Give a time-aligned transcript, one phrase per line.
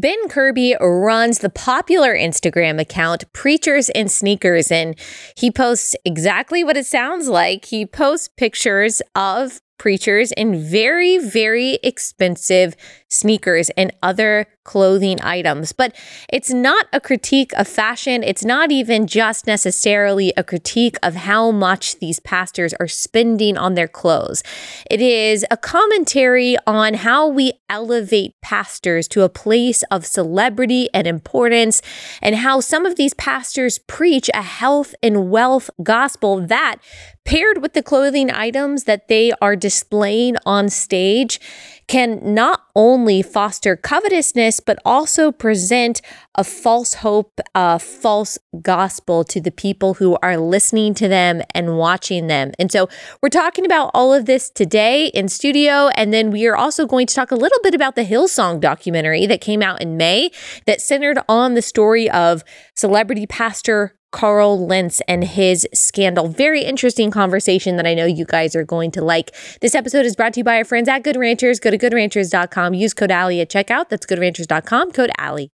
[0.00, 4.94] Ben Kirby runs the popular Instagram account Preachers and Sneakers, and
[5.36, 7.64] he posts exactly what it sounds like.
[7.64, 12.76] He posts pictures of preachers in very, very expensive
[13.08, 15.72] sneakers and other clothing items.
[15.72, 15.96] But
[16.30, 18.22] it's not a critique of fashion.
[18.22, 23.72] It's not even just necessarily a critique of how much these pastors are spending on
[23.74, 24.42] their clothes.
[24.90, 31.06] It is a commentary on how we elevate pastors to a place of celebrity and
[31.06, 31.80] importance,
[32.20, 36.76] and how some of these pastors preach a health and wealth gospel that,
[37.24, 41.40] paired with the clothing items that they are displaying on stage,
[41.88, 46.00] can not only foster covetousness, but also present
[46.36, 51.76] a false hope, a false gospel to the people who are listening to them and
[51.76, 52.52] watching them.
[52.58, 52.88] And so
[53.22, 55.88] we're talking about all of this today in studio.
[55.96, 59.26] And then we are also going to talk a little bit about the Hillsong documentary
[59.26, 60.30] that came out in May
[60.66, 62.44] that centered on the story of
[62.76, 66.28] celebrity pastor Carl Lentz and his scandal.
[66.28, 69.34] Very interesting conversation that I know you guys are going to like.
[69.60, 71.60] This episode is brought to you by our friends at Good Ranchers.
[71.60, 72.74] Go to goodranchers.com.
[72.74, 73.88] Use code Allie at checkout.
[73.88, 74.92] That's goodranchers.com.
[74.92, 75.50] Code Allie.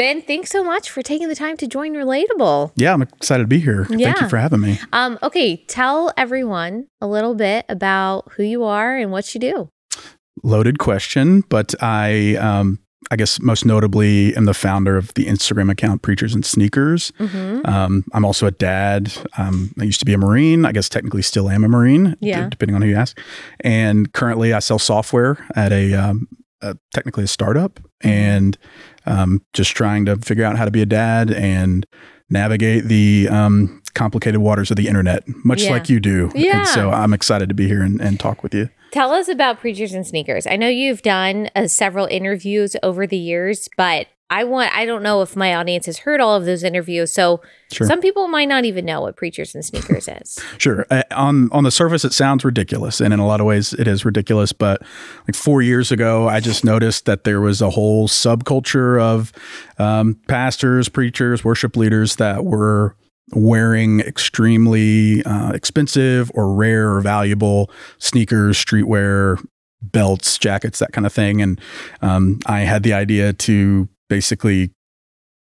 [0.00, 2.72] Ben, thanks so much for taking the time to join Relatable.
[2.74, 3.86] Yeah, I'm excited to be here.
[3.90, 4.06] Yeah.
[4.14, 4.78] Thank you for having me.
[4.94, 9.68] Um, okay, tell everyone a little bit about who you are and what you do.
[10.42, 12.78] Loaded question, but I, um,
[13.10, 17.10] I guess most notably, am the founder of the Instagram account Preachers and Sneakers.
[17.18, 17.66] Mm-hmm.
[17.70, 19.12] Um, I'm also a dad.
[19.36, 20.64] Um, I used to be a Marine.
[20.64, 22.44] I guess technically still am a Marine, Yeah.
[22.44, 23.20] d- depending on who you ask.
[23.60, 26.26] And currently, I sell software at a, um,
[26.62, 28.08] a technically a startup, Mm-hmm.
[28.08, 28.58] and
[29.10, 31.86] um, just trying to figure out how to be a dad and
[32.28, 35.70] navigate the um, complicated waters of the internet, much Yeah.
[35.72, 36.30] like you do.
[36.34, 36.60] Yeah.
[36.60, 38.68] And so I'm excited to be here and, and talk with you.
[38.92, 40.46] Tell us about Preachers and Sneakers.
[40.46, 45.02] I know you've done uh, several interviews over the years, but I want I don't
[45.02, 47.12] know if my audience has heard all of those interviews.
[47.12, 47.40] So
[47.72, 47.86] Sure.
[47.86, 50.38] some people might not even know what Preachers and Sneakers is.
[50.58, 50.86] Sure.
[50.90, 53.86] Uh, on on the surface, it sounds ridiculous, and in a lot of ways, it
[53.86, 54.52] is ridiculous.
[54.52, 54.82] But
[55.28, 59.32] like four years ago, I just noticed that there was a whole subculture of
[59.78, 62.96] um, pastors, preachers, worship leaders that were
[63.32, 69.40] wearing extremely uh, expensive or rare or valuable sneakers, streetwear,
[69.82, 71.40] belts, jackets, that kind of thing.
[71.40, 71.60] And
[72.02, 74.72] um, I had the idea to basically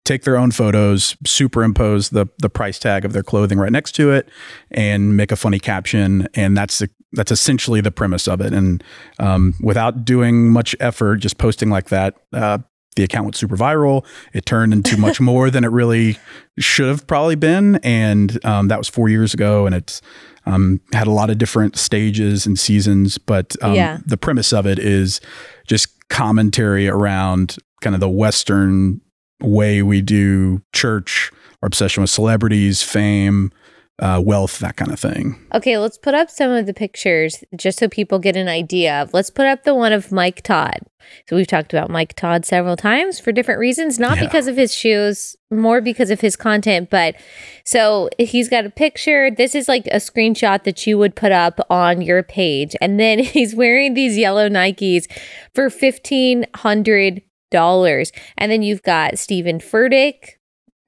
[0.04, 4.12] take their own photos, superimpose the the price tag of their clothing right next to
[4.12, 4.28] it,
[4.72, 6.28] and make a funny caption.
[6.34, 8.54] And that's the, that's essentially the premise of it.
[8.54, 8.84] And
[9.20, 12.16] um, without doing much effort, just posting like that.
[12.34, 12.58] Uh,
[12.98, 14.06] the account went super viral.
[14.32, 16.18] It turned into much more than it really
[16.58, 19.66] should have probably been, and um, that was four years ago.
[19.66, 20.02] And it's
[20.46, 23.98] um, had a lot of different stages and seasons, but um, Yeah.
[24.06, 25.20] the premise of it is
[25.68, 29.02] just commentary around kind of the Western
[29.42, 33.52] way we do church, our obsession with celebrities, fame,
[34.00, 35.40] uh, wealth, that kind of thing.
[35.54, 39.14] Okay, let's put up some of the pictures just so people get an idea of.
[39.14, 40.80] Let's put up the one of Mike Todd.
[41.30, 44.26] So we've talked about Mike Todd several times for different reasons, not Yeah.
[44.26, 46.90] because of his shoes, more because of his content.
[46.90, 47.16] But
[47.64, 49.30] so he's got a picture.
[49.32, 52.76] This is like a screenshot that you would put up on your page.
[52.82, 55.06] And then he's wearing these yellow Nikes
[55.54, 58.12] for $1,500.
[58.38, 60.32] And then you've got Steven Furtick,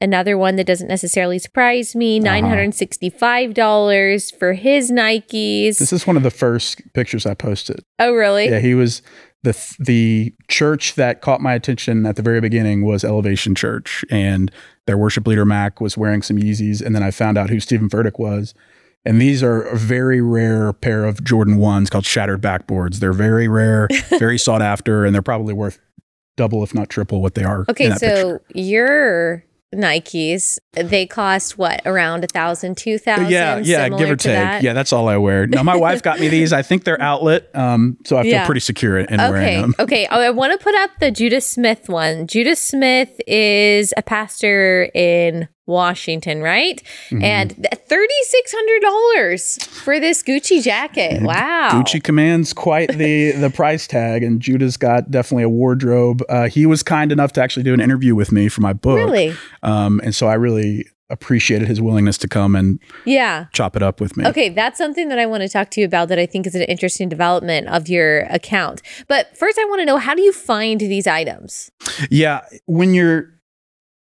[0.01, 2.27] another one that doesn't necessarily surprise me, Uh-huh.
[3.11, 5.77] $965 for his Nikes.
[5.79, 7.83] This is one of the first pictures I posted.
[7.99, 8.49] oh, really?
[8.49, 9.01] Yeah, he was
[9.43, 14.51] the the church that caught my attention at the very beginning was Elevation Church, and
[14.87, 17.89] their worship leader Mack was wearing some Yeezys, and then I found out who Steven
[17.89, 18.53] Furtick was.
[19.05, 22.97] And these are a very rare pair of Jordan ones called shattered backboards.
[22.99, 23.87] They're very rare,
[24.19, 25.79] very sought after, and they're probably worth
[26.35, 27.63] double, if not triple, what they are.
[27.69, 28.59] Okay, so picture.
[28.59, 29.43] your
[29.75, 33.29] Nikes, they cost what, around a thousand, two thousand?
[33.31, 34.33] yeah, yeah, give or take.
[34.33, 34.63] that?
[34.63, 35.45] Yeah, that's all I wear.
[35.45, 36.53] Now, my wife got me these.
[36.53, 38.45] I think they're outlet, um, so I feel Yeah.
[38.45, 39.61] pretty secure in wearing Okay.
[39.61, 39.75] them.
[39.79, 40.07] Okay.
[40.09, 42.27] Oh, I want to put up the Judah Smith one.
[42.27, 46.81] Judah Smith is a pastor in Washington, right?
[47.09, 47.23] Mhm.
[47.23, 51.21] And thirty six hundred dollars for this Gucci jacket.
[51.21, 51.69] Wow.
[51.73, 56.23] Gucci commands quite the the price tag, and Judah's got definitely a wardrobe.
[56.29, 58.97] Uh, he was kind enough to actually do an interview with me for my book,
[58.97, 59.35] Really?
[59.63, 63.45] um, and so I really appreciated his willingness to come and Yeah.
[63.53, 64.25] chop it up with me.
[64.25, 66.53] Okay, that's something that I want to talk to you about that I think is
[66.53, 68.81] an interesting development of your account.
[69.07, 71.71] But first, I want to know how do you find these items?
[72.11, 73.29] Yeah, when you're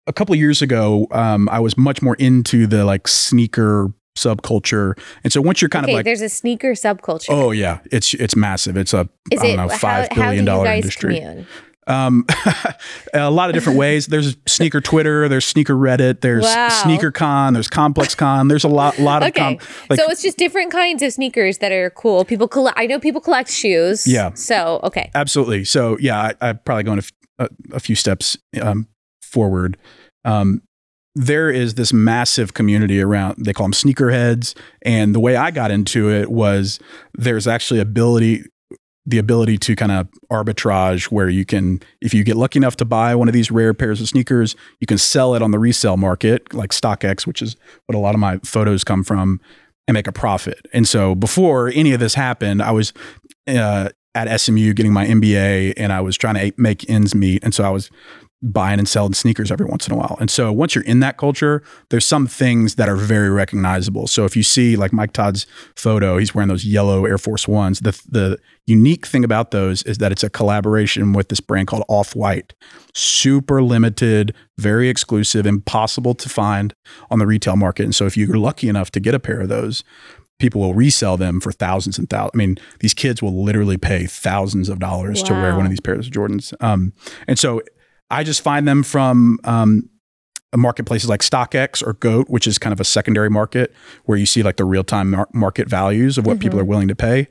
[0.06, 4.98] a couple of years ago, um, I was much more into the like sneaker subculture.
[5.24, 7.30] And so once you're kind okay, of like, there's a sneaker subculture.
[7.30, 8.76] oh yeah, it's it's massive.
[8.76, 11.18] It's a Is I don't know how, five how billion do dollar guys industry.
[11.20, 11.46] commune?
[11.88, 12.26] Um,
[13.14, 14.06] a lot of different ways.
[14.06, 15.28] There's sneaker Twitter.
[15.28, 16.20] There's sneaker Reddit.
[16.20, 16.68] There's Wow.
[16.68, 17.54] sneaker con.
[17.54, 18.46] There's complex con.
[18.48, 19.68] There's a lot lot of Okay, com.
[19.90, 22.24] Like, so it's just different kinds of sneakers that are cool.
[22.24, 22.78] People collect.
[22.78, 24.06] I know people collect shoes.
[24.06, 24.32] Yeah.
[24.34, 25.10] So okay.
[25.14, 25.64] Absolutely.
[25.64, 28.86] So yeah, I, I'm probably going a, f- a- a few steps um,
[29.32, 29.76] forward.
[30.24, 30.62] Um,
[31.14, 33.44] there is this massive community around.
[33.44, 36.78] They call them sneakerheads, and the way I got into it was
[37.14, 38.44] there's actually ability,
[39.04, 42.86] the ability to kind of arbitrage where you can, if you get lucky enough to
[42.86, 45.98] buy one of these rare pairs of sneakers, you can sell it on the resale
[45.98, 47.56] market, like StockX, which is
[47.86, 49.38] what a lot of my photos come from,
[49.86, 50.66] and make a profit.
[50.72, 52.94] And so before any of this happened, I was
[53.46, 57.42] uh, at SMU getting my MBA and I was trying to make ends meet.
[57.42, 57.90] And so I was
[58.42, 60.16] buying and selling sneakers every once in a while.
[60.20, 64.08] And so once you're in that culture, there's some things that are very recognizable.
[64.08, 65.46] So if you see like Mike Todd's
[65.76, 67.80] photo, he's wearing those yellow Air Force Ones.
[67.80, 71.84] The the unique thing about those is that it's a collaboration with this brand called
[71.88, 72.54] Off White.
[72.94, 76.74] Super limited, very exclusive, impossible to find
[77.10, 77.84] on the retail market.
[77.84, 79.84] And so if you're lucky enough to get a pair of those,
[80.38, 82.32] people will resell them for thousands and thousands.
[82.34, 85.80] I mean, these kids will literally pay thousands of dollars to wear one of these
[85.80, 86.52] pairs of Jordans.
[86.60, 86.92] Um,
[87.28, 87.62] and so
[88.12, 89.88] I just find them from um,
[90.54, 93.72] marketplaces like StockX or Goat, which is kind of a secondary market
[94.04, 96.62] where you see like the real time mar- market values of what people Mhm.
[96.62, 97.26] are willing to pay.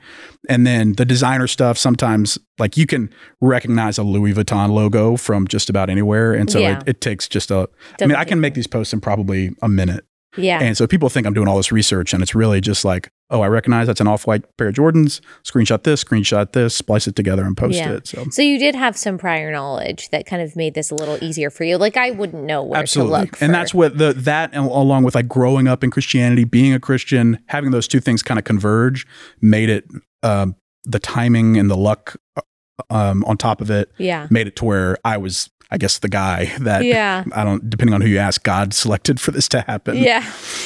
[0.49, 5.47] And then the designer stuff, sometimes like you can recognize a Louis Vuitton logo from
[5.47, 6.33] just about anywhere.
[6.33, 6.77] And so Yeah.
[6.79, 7.65] it, it takes just a, I
[7.99, 10.03] Doesn't mean, I can make these posts in probably a minute.
[10.37, 10.61] Yeah.
[10.61, 13.41] And so people think I'm doing all this research, and it's really just like, oh,
[13.41, 15.21] I recognize that's an off white pair of Jordans.
[15.43, 17.93] Screenshot this, screenshot this, splice it together, and post Yeah.
[17.93, 18.07] it.
[18.07, 21.17] So So you did have some prior knowledge that kind of made this a little
[21.21, 21.77] easier for you.
[21.77, 23.35] Like I wouldn't know where absolutely, to look.
[23.37, 23.45] For.
[23.45, 27.39] and that's what the that along with like growing up in Christianity, being a Christian,
[27.47, 29.05] having those two things kind of converge,
[29.41, 29.85] made it
[30.23, 32.41] um, the timing and the luck uh,
[32.89, 34.27] um, on top of it yeah.
[34.29, 37.23] made it to where I was, I guess, the guy that Yeah.
[37.31, 39.97] I don't, depending on who you ask, God selected for this to happen.
[39.97, 40.23] Yeah.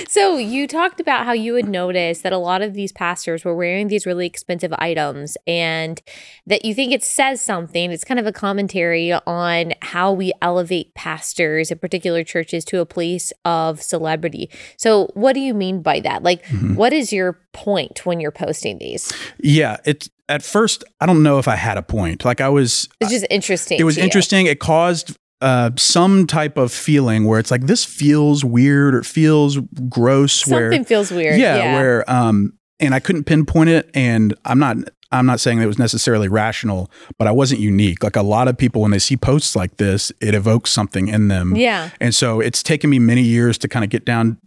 [0.10, 3.56] So you talked about how you would notice that a lot of these pastors were
[3.56, 6.02] wearing these really expensive items and
[6.48, 7.92] that you think it says something.
[7.92, 12.86] It's kind of a commentary on how we elevate pastors in particular churches to a
[12.86, 14.50] place of celebrity.
[14.78, 16.24] So what do you mean by that?
[16.24, 16.76] Like Mhm.
[16.76, 19.14] what is your point when you're posting these?
[19.40, 22.26] Yeah, it's at first I don't know if I had a point.
[22.26, 23.80] Like I was It's just interesting.
[23.80, 24.06] it was to you.
[24.06, 24.46] interesting.
[24.48, 29.06] It caused uh, some type of feeling where it's like this feels weird or it
[29.06, 29.58] feels
[29.90, 30.34] gross.
[30.34, 31.40] Something where feels weird.
[31.40, 31.74] yeah, Yeah.
[31.76, 33.90] where um, and I couldn't pinpoint it.
[33.94, 34.78] And I'm not
[35.12, 36.90] I'm not saying that it was necessarily rational,
[37.20, 38.04] but I wasn't unique.
[38.04, 41.28] Like a lot of people when they see posts like this, it evokes something in
[41.28, 41.56] them.
[41.56, 41.90] yeah.
[42.02, 44.40] And so it's taken me many years to kind of get down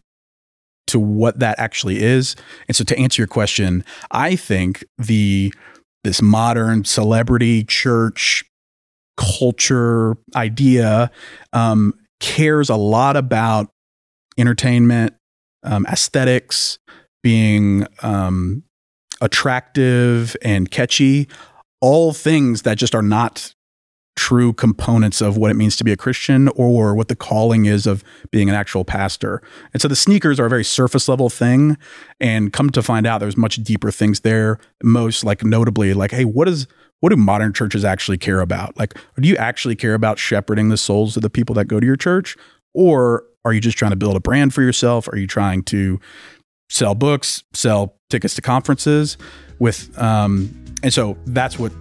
[0.89, 2.37] to what that actually is.
[2.67, 5.53] And so to answer your question, I think the
[6.05, 8.45] this modern celebrity church
[9.17, 11.11] culture idea
[11.53, 13.69] um, cares a lot about
[14.39, 15.15] entertainment,
[15.65, 16.79] um, aesthetics,
[17.23, 18.63] being um,
[19.21, 21.29] attractive and catchy,
[21.81, 23.55] all things that just are not
[24.19, 27.87] true components of what it means to be a Christian or what the calling is
[27.87, 29.41] of being an actual pastor.
[29.73, 31.79] And so the sneakers are a very surface level thing.
[32.19, 34.59] And come to find out, there's much deeper things there.
[34.83, 36.67] Most like notably, like, hey, what is
[36.99, 38.77] what do modern churches actually care about?
[38.77, 41.87] Like, do you actually care about shepherding the souls of the people that go to
[41.87, 42.37] your church?
[42.75, 45.09] Or are you just trying to build a brand for yourself?
[45.13, 46.01] Are you trying to
[46.69, 49.17] sell books, sell tickets to conferences
[49.61, 50.53] with um
[50.83, 51.73] and so that's what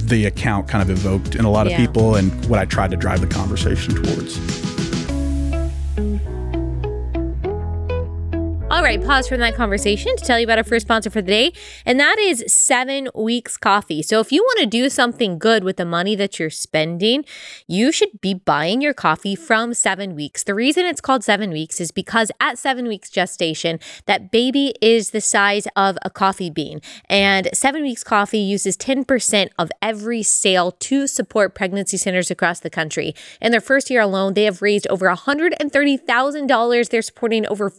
[0.00, 1.78] the account kind of evoked in a lot of Yeah.
[1.78, 4.38] people and what I tried to drive the conversation towards.
[8.74, 11.28] All right, pause from that conversation to tell you about our first sponsor for the
[11.28, 11.52] day,
[11.86, 14.02] and that is Seven Weeks Coffee.
[14.02, 17.24] So, if you want to do something good with the money that you're spending,
[17.68, 20.42] you should be buying your coffee from Seven Weeks.
[20.42, 25.10] The reason it's called Seven Weeks is because at seven weeks gestation, that baby is
[25.10, 30.72] the size of a coffee bean, and Seven Weeks Coffee uses 10% of every sale
[30.72, 33.14] to support pregnancy centers across the country.
[33.40, 36.88] In their first year alone, they have raised over $130,000.
[36.88, 37.70] They're supporting over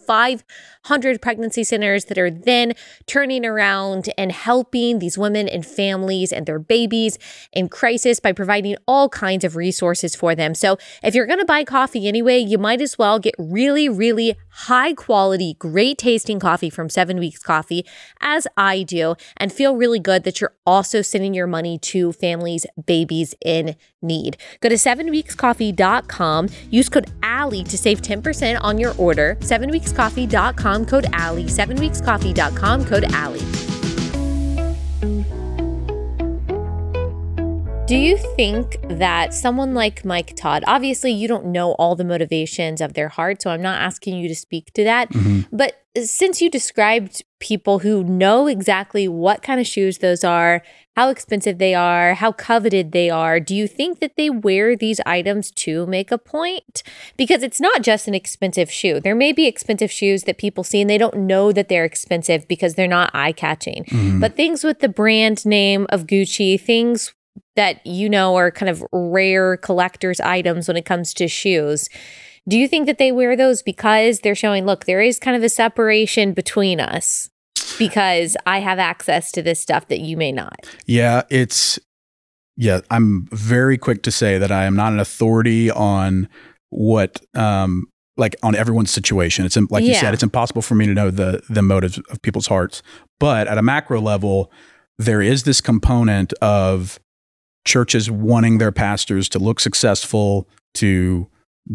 [0.86, 2.74] 500 pregnancy centers that are then
[3.08, 7.18] turning around and helping these women and families and their babies
[7.52, 10.54] in crisis by providing all kinds of resources for them.
[10.54, 14.36] So if you're going to buy coffee anyway, you might as well get really, really
[14.50, 17.84] high quality, great tasting coffee from Seven Weeks Coffee,
[18.22, 22.68] as I do, and feel really good that you're also sending your money to families,
[22.86, 24.38] babies in need.
[24.62, 29.36] Go to 7weekscoffee.com, use code ALLIE to save 10% on your order.
[29.42, 35.35] sevenweekscoffee.com, code Allie, sevenweekscoffee.com, code Allie.
[37.88, 42.82] Do you think that someone like Mike Todd, obviously you don't know all the motivations
[42.82, 45.56] of their heart, so I'm not asking you to speak to that, Mm-hmm.
[45.56, 50.64] but since you described people who know exactly what kind of shoes those are,
[50.98, 55.00] how expensive they are, how coveted they are, do you think that they wear these
[55.06, 56.82] items to make a point?
[57.18, 59.00] Because it's not just an expensive shoe.
[59.00, 62.48] There may be expensive shoes that people see and they don't know that they're expensive
[62.48, 63.86] because they're not eye catching.
[64.20, 67.14] But things with the brand name of Gucci, things
[67.56, 71.90] that you know are kind of rare collector's items when it comes to shoes.
[72.48, 75.44] Do you think that they wear those because they're showing, look, there is kind of
[75.44, 77.30] a separation between us
[77.80, 80.68] because I have access to this stuff that you may not?
[80.86, 81.80] Yeah, it's
[82.58, 86.30] yeah, I'm very quick to say that I am not an authority on
[86.70, 87.88] what um
[88.18, 89.46] like on everyone's situation.
[89.46, 92.48] It's like you said, it's impossible for me to know the the motives of people's
[92.48, 92.82] hearts.
[93.20, 94.52] But at a macro level,
[94.98, 97.00] there is this component of
[97.66, 101.28] churches wanting their pastors to look successful, to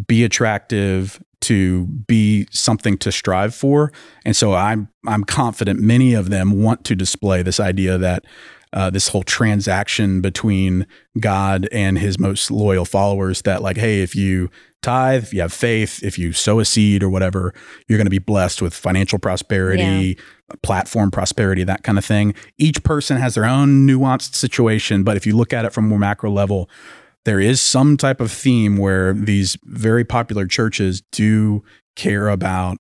[0.07, 3.93] be attractive, to be something to strive for.
[4.25, 8.25] And so I'm I'm confident many of them want to display this idea that
[8.73, 10.87] uh, this whole transaction between
[11.19, 14.49] God and his most loyal followers that like, hey, if you
[14.83, 17.53] tithe, if you have faith, if you sow a seed or whatever,
[17.89, 20.17] you're going to be blessed with financial prosperity,
[20.63, 22.35] platform prosperity, that kind of thing.
[22.59, 25.89] Each person has their own nuanced situation, but if you look at it from a
[25.89, 26.69] more macro level,
[27.25, 31.63] there is some type of theme where these very popular churches do
[31.97, 32.79] care about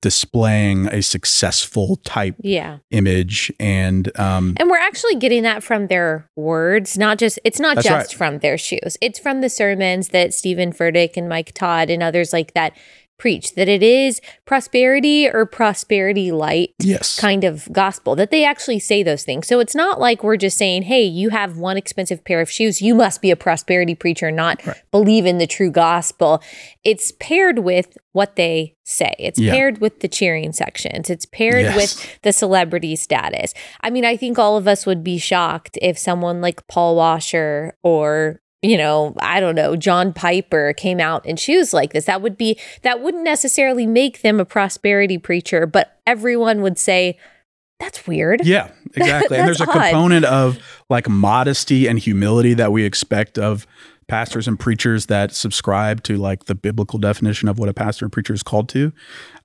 [0.00, 2.76] displaying a successful type Yeah.
[2.90, 7.76] image and um And we're actually getting that from their words, not just it's not
[7.76, 8.10] just right.
[8.12, 8.98] from their shoes.
[9.00, 12.76] It's from the sermons that Steven Furtick and Mike Todd and others like that
[13.18, 18.78] preach that it is prosperity or prosperity light yes kind of gospel that they actually
[18.78, 19.46] say those things.
[19.46, 22.82] So it's not like we're just saying, "Hey, you have one expensive pair of shoes,
[22.82, 26.42] you must be a prosperity preacher, not believe in the true gospel."
[26.82, 29.14] It's paired with what they say.
[29.18, 29.52] It's Yeah.
[29.52, 31.08] paired with the cheering sections.
[31.10, 31.76] It's paired Yes.
[31.76, 33.54] with the celebrity status.
[33.80, 37.76] I mean, I think all of us would be shocked if someone like Paul Washer
[37.82, 42.06] or you know, I don't know, John Piper came out in shoes like this.
[42.06, 47.18] That would be that wouldn't necessarily make them a prosperity preacher, but everyone would say
[47.78, 48.46] that's weird.
[48.46, 49.36] Yeah, exactly.
[49.36, 49.72] and there's a odd.
[49.72, 53.66] component of like modesty and humility that we expect of
[54.06, 58.12] pastors and preachers that subscribe to like the biblical definition of what a pastor and
[58.12, 58.92] preacher is called to.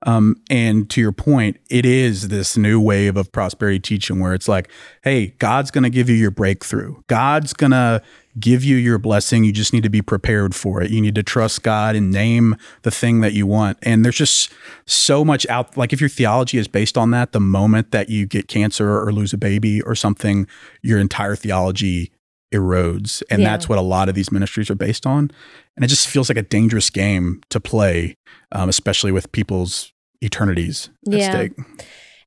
[0.02, 4.48] Um, and to your point, it is this new wave of prosperity teaching where it's
[4.48, 4.70] like,
[5.02, 6.96] hey, God's going to give you your breakthrough.
[7.06, 8.02] God's going to
[8.38, 9.44] give you your blessing.
[9.44, 10.90] You just need to be prepared for it.
[10.90, 13.78] You need to trust God and name the thing that you want.
[13.82, 14.52] And there's just
[14.86, 15.76] so much out.
[15.76, 19.12] Like if your theology is based on that, the moment that you get cancer or
[19.12, 20.46] lose a baby or something,
[20.80, 22.12] your entire theology
[22.52, 23.22] erodes.
[23.30, 23.50] And Yeah.
[23.50, 25.30] that's what a lot of these ministries are based on.
[25.76, 28.16] And it just feels like a dangerous game to play,
[28.52, 31.30] um, especially with people's eternities at Yeah.
[31.30, 31.52] stake.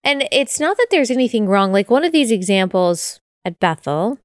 [0.03, 1.71] And it's not that there's anything wrong.
[1.71, 4.17] Like one of these examples at Bethel,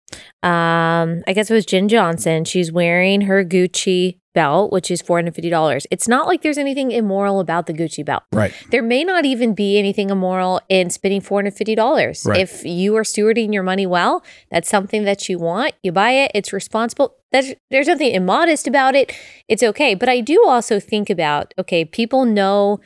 [0.43, 2.45] um, I guess it was Jenn Johnson.
[2.45, 5.85] She's wearing her Gucci belt, which is $450.
[5.90, 8.23] It's not like there's anything immoral about the Gucci belt.
[8.33, 8.54] Right.
[8.71, 12.25] There may not even be anything immoral in spending $450.
[12.25, 12.38] Right.
[12.38, 16.30] If you are stewarding your money well, that's something that you want, you buy it,
[16.37, 17.16] it's responsible.
[17.33, 19.12] There's, there's nothing immodest about it.
[19.49, 19.97] It's okay.
[19.97, 22.78] But I do also think about okay, people know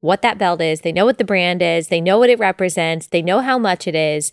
[0.00, 3.08] what that belt is, they know what the brand is, they know what it represents,
[3.08, 4.30] they know how much it is.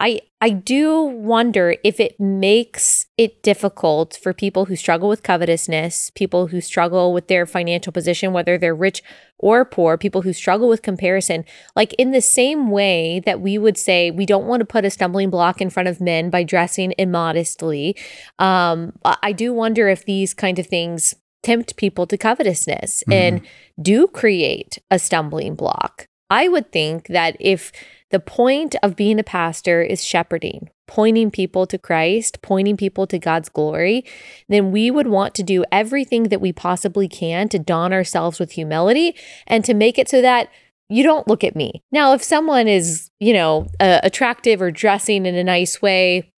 [0.00, 6.10] I I do wonder if it makes it difficult for people who struggle with covetousness,
[6.14, 9.02] people who struggle with their financial position, whether they're rich
[9.38, 11.44] or poor, people who struggle with comparison.
[11.76, 14.90] Like in the same way that we would say we don't want to put a
[14.90, 17.94] stumbling block in front of men by dressing immodestly.
[18.38, 23.42] Um, I I do wonder if these kind of things tempt people to covetousness and
[23.80, 26.06] do create a stumbling block.
[26.30, 27.72] I would think that if
[28.10, 33.18] the point of being a pastor is shepherding, pointing people to Christ, pointing people to
[33.18, 34.04] God's glory,
[34.48, 38.52] then we would want to do everything that we possibly can to don ourselves with
[38.52, 39.14] humility
[39.46, 40.48] and to make it so that
[40.88, 41.84] you don't look at me.
[41.92, 46.32] Now, if someone is, you know, uh, attractive or dressing in a nice way,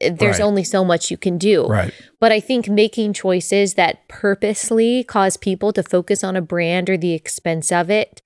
[0.00, 0.44] there's Right.
[0.44, 1.66] only so much you can do.
[1.66, 1.92] Right.
[2.18, 6.96] But I think making choices that purposely cause people to focus on a brand or
[6.96, 8.22] the expense of it.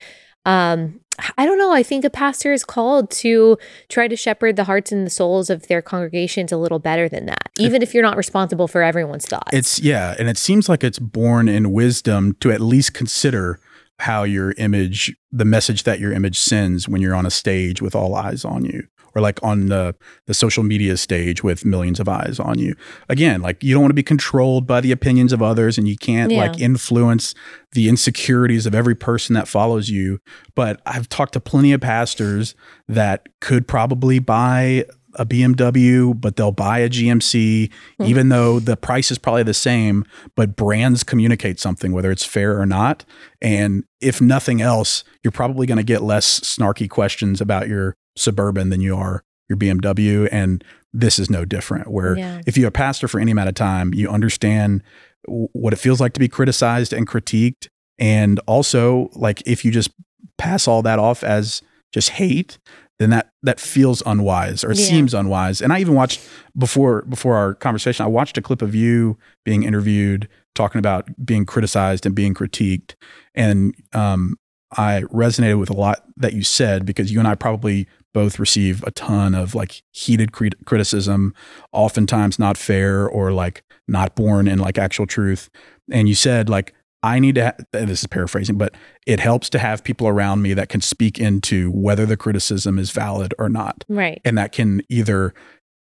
[0.47, 1.01] Um,
[1.37, 1.73] I don't know.
[1.73, 3.59] I think a pastor is called to
[3.89, 7.27] try to shepherd the hearts and the souls of their congregations a little better than
[7.27, 9.51] that, even if you're not responsible for everyone's thoughts.
[9.53, 13.59] It's yeah, and it seems like it's born in wisdom to at least consider
[13.99, 17.95] how your image, the message that your image sends when you're on a stage with
[17.95, 19.95] all eyes on you, or like on the
[20.27, 22.75] the social media stage with millions of eyes on you.
[23.09, 25.97] Again, like you don't want to be controlled by the opinions of others, and you
[25.97, 26.39] can't Yeah.
[26.47, 27.35] like influence
[27.73, 30.21] the insecurities of every person that follows you.
[30.55, 32.55] But I've talked to plenty of pastors
[32.89, 34.85] that could probably buy
[35.19, 38.05] a BMW, but they'll buy a GMC, Hmm.
[38.05, 40.05] even though the price is probably the same.
[40.37, 43.05] But brands communicate something, whether it's fair or not.
[43.43, 48.71] And if nothing else, you're probably going to get less snarky questions about your Suburban
[48.71, 50.29] than you are your BMW.
[50.31, 51.91] And this is no different.
[51.91, 52.41] Where Yeah.
[52.47, 54.83] if you're a pastor for any amount of time, you understand
[55.27, 57.69] w- what it feels like to be criticized and critiqued.
[57.99, 59.91] And also, like, if you just
[60.37, 62.59] pass all that off as just hate,
[62.99, 64.87] then that that feels unwise or it Yeah.
[64.87, 65.61] seems unwise.
[65.63, 66.21] And I even watched
[66.57, 71.47] before before our conversation, I watched a clip of you being interviewed talking about being
[71.47, 72.95] criticized and being critiqued.
[73.35, 74.37] And um,
[74.77, 78.83] I resonated with a lot that you said because you and I probably both receive
[78.83, 81.35] a ton of like heated crit- criticism,
[81.73, 85.49] oftentimes not fair or like not born in like actual truth.
[85.93, 87.45] And you said like I need to.
[87.45, 88.75] Ha- this is paraphrasing, but
[89.07, 92.91] it helps to have people around me that can speak into whether the criticism is
[92.91, 94.21] valid or not, Right.
[94.25, 95.33] and that can either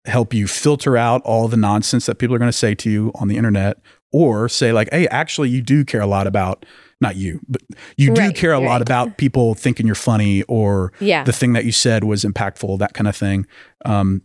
[0.05, 3.11] help you filter out all the nonsense that people are going to say to you
[3.15, 3.77] on the internet,
[4.11, 6.65] or say like, "Hey, actually, you do care a lot about."
[6.99, 7.61] Not you, but
[7.95, 11.23] you do Right, care a lot about people thinking you're funny or Yeah.
[11.23, 13.45] the thing that you said was impactful, that kind of thing.
[13.85, 14.23] Um,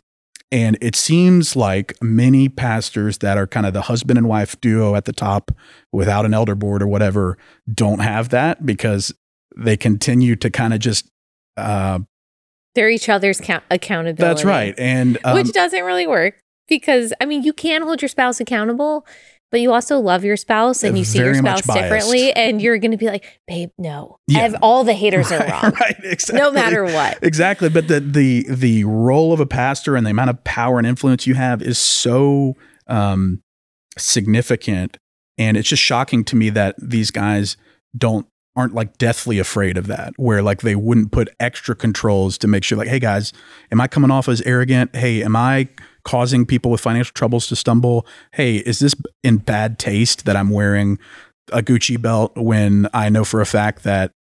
[0.53, 4.95] and it seems like many pastors that are kind of the husband and wife duo
[4.95, 5.51] at the top
[5.91, 7.39] without an elder board or whatever
[7.73, 9.13] don't have that because
[9.57, 11.09] they continue to kind of just,
[11.57, 11.99] uh,
[12.75, 14.23] They're each other's count- accountability.
[14.23, 14.75] that's right.
[14.79, 19.07] And um, Which doesn't really work because, I mean, you can hold your spouse accountable,
[19.53, 22.33] but you also love your spouse and you see your spouse differently.
[22.33, 24.19] And you're going to be like, babe, no.
[24.27, 24.57] Yeah.
[24.63, 25.75] All the haters are wrong.
[25.81, 26.41] right, exactly.
[26.41, 27.19] No matter what.
[27.23, 27.69] Exactly.
[27.69, 31.27] But the the the role of a pastor and the amount of power and influence
[31.27, 32.55] you have is so
[32.87, 33.43] um,
[33.99, 34.97] significant,
[35.37, 37.59] and it's just shocking to me that these guys
[37.97, 38.27] don't
[38.57, 40.15] aren't like deathly afraid of that.
[40.17, 43.35] Where like they wouldn't put extra controls to make sure, like, hey guys,
[43.71, 44.97] am I coming off as arrogant?
[44.97, 45.69] Hey, am I
[46.05, 48.07] causing people with financial troubles to stumble?
[48.33, 50.99] Hey, is this in bad taste that I'm wearing
[51.53, 54.13] a Gucci belt when I know for a fact that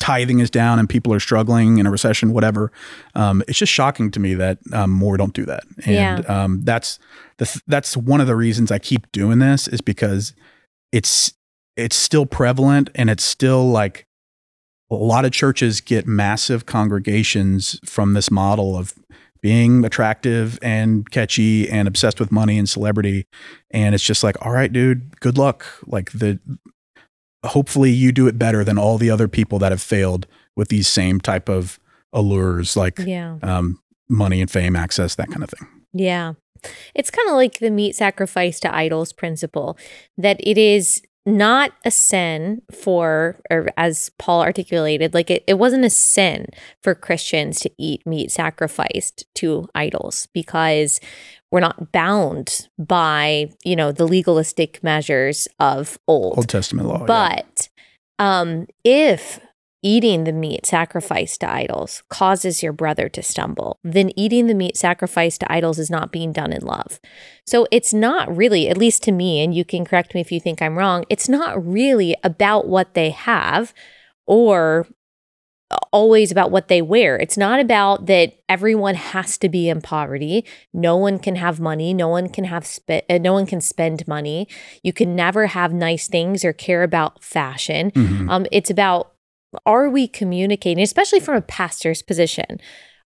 [0.00, 2.72] tithing is down and people are struggling in a recession, whatever.
[3.14, 6.98] Um, it's just shocking to me that um, more don't do that, and um, that's
[7.38, 10.34] th- that's one of the reasons I keep doing this is because
[10.92, 11.32] it's
[11.76, 14.06] it's still prevalent and it's still like
[14.90, 18.94] a lot of churches get massive congregations from this model of
[19.40, 23.26] being attractive and catchy and obsessed with money and celebrity
[23.70, 26.38] and it's just like all right dude good luck like the
[27.44, 30.88] hopefully you do it better than all the other people that have failed with these
[30.88, 31.78] same type of
[32.12, 33.36] allures like Yeah.
[33.42, 36.34] um, money and fame access that kind of thing Yeah.
[36.92, 39.78] It's kind of like the meat sacrifice to idols principle
[40.16, 45.84] that it is not a sin for, or as Paul articulated, like it, it wasn't
[45.84, 46.46] a sin
[46.82, 51.00] for Christians to eat meat sacrificed to idols because
[51.50, 56.38] we're not bound by, you know, the legalistic measures of old.
[56.38, 57.06] old testament law yeah.
[57.06, 57.68] But
[58.18, 59.38] um, if
[59.82, 64.76] eating the meat sacrificed to idols causes your brother to stumble, then eating the meat
[64.76, 67.00] sacrificed to idols is not being done in love.
[67.46, 70.40] So it's not really, at least to me, and you can correct me if you
[70.40, 73.72] think I'm wrong, it's not really about what they have
[74.26, 74.86] or
[75.92, 77.16] always about what they wear.
[77.18, 80.46] It's not about that everyone has to be in poverty.
[80.72, 81.92] No one can have money.
[81.92, 84.48] No one can have spe- uh, no one can spend money.
[84.82, 87.90] You can never have nice things or care about fashion.
[87.90, 88.30] Mhm.
[88.30, 89.12] Um, it's about
[89.64, 92.60] are we communicating, especially from a pastor's position?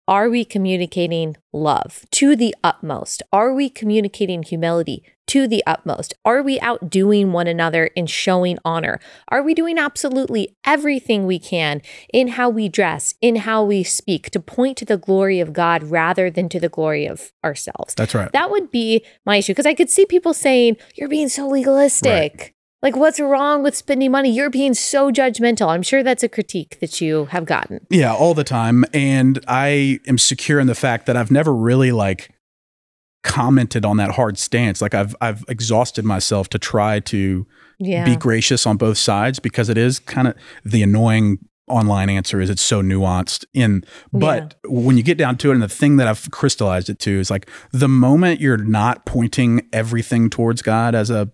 [0.08, 3.22] Are we communicating love to the utmost?
[3.32, 6.16] Are we communicating humility to the utmost?
[6.26, 9.00] Are we outdoing one another in showing honor?
[9.28, 14.32] Are we doing absolutely everything we can in how we dress, in how we speak
[14.32, 17.94] to point to the glory of God rather than to the glory of ourselves?
[17.94, 21.30] that's right That would be my issue because I could see people saying, You're being
[21.30, 22.56] so legalistic.
[22.82, 24.32] Like, what's wrong with spending money?
[24.32, 25.68] You're being so judgmental.
[25.68, 27.86] I'm sure that's a critique that you have gotten.
[27.90, 28.86] Yeah, all the time.
[28.94, 32.32] And I am secure in the fact that I've never really like
[33.24, 34.82] commented on that hard stance.
[34.82, 37.46] Like I've I've exhausted myself to try to
[37.80, 38.06] Yeah.
[38.06, 42.50] be gracious on both sides because it is kind of the annoying online answer is
[42.50, 46.08] it's so nuanced in but when you get down to it and the thing that
[46.08, 51.12] I've crystallized it to is like the moment you're not pointing everything towards God as
[51.12, 51.30] a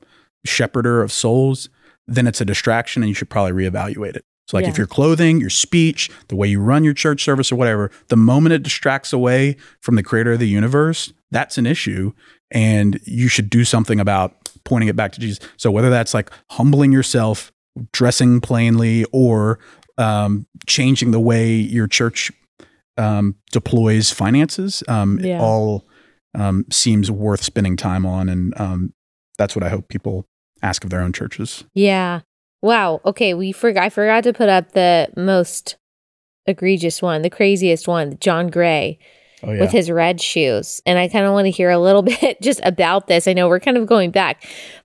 [0.46, 1.70] shepherder of souls
[2.08, 4.24] then it's a distraction and you should probably reevaluate it.
[4.48, 4.70] So, like Yeah.
[4.70, 8.16] if your clothing, your speech, the way you run your church service or whatever, the
[8.16, 12.12] moment it distracts away from the creator of the universe, that's an issue.
[12.52, 15.40] And you should do something about pointing it back to Jesus.
[15.58, 17.52] So, whether that's like humbling yourself,
[17.92, 19.58] dressing plainly, or
[19.98, 22.32] um, changing the way your church
[22.98, 25.38] um, deploys finances, um, Yeah.
[25.38, 25.88] it all
[26.36, 28.30] um, seems worth spending time on.
[28.30, 28.94] And um,
[29.40, 30.28] that's what I hope people
[30.66, 31.64] ask of their own churches.
[31.74, 32.22] Yeah.
[32.62, 33.02] Wow.
[33.06, 35.78] Okay, we forgot I forgot to put up the most
[36.48, 38.98] egregious one, the craziest one, John Gray
[39.44, 39.60] Oh, yeah.
[39.62, 40.82] with his red shoes.
[40.86, 43.28] And I kind of want to hear a little bit just about this.
[43.28, 44.44] I know we're kind of going back.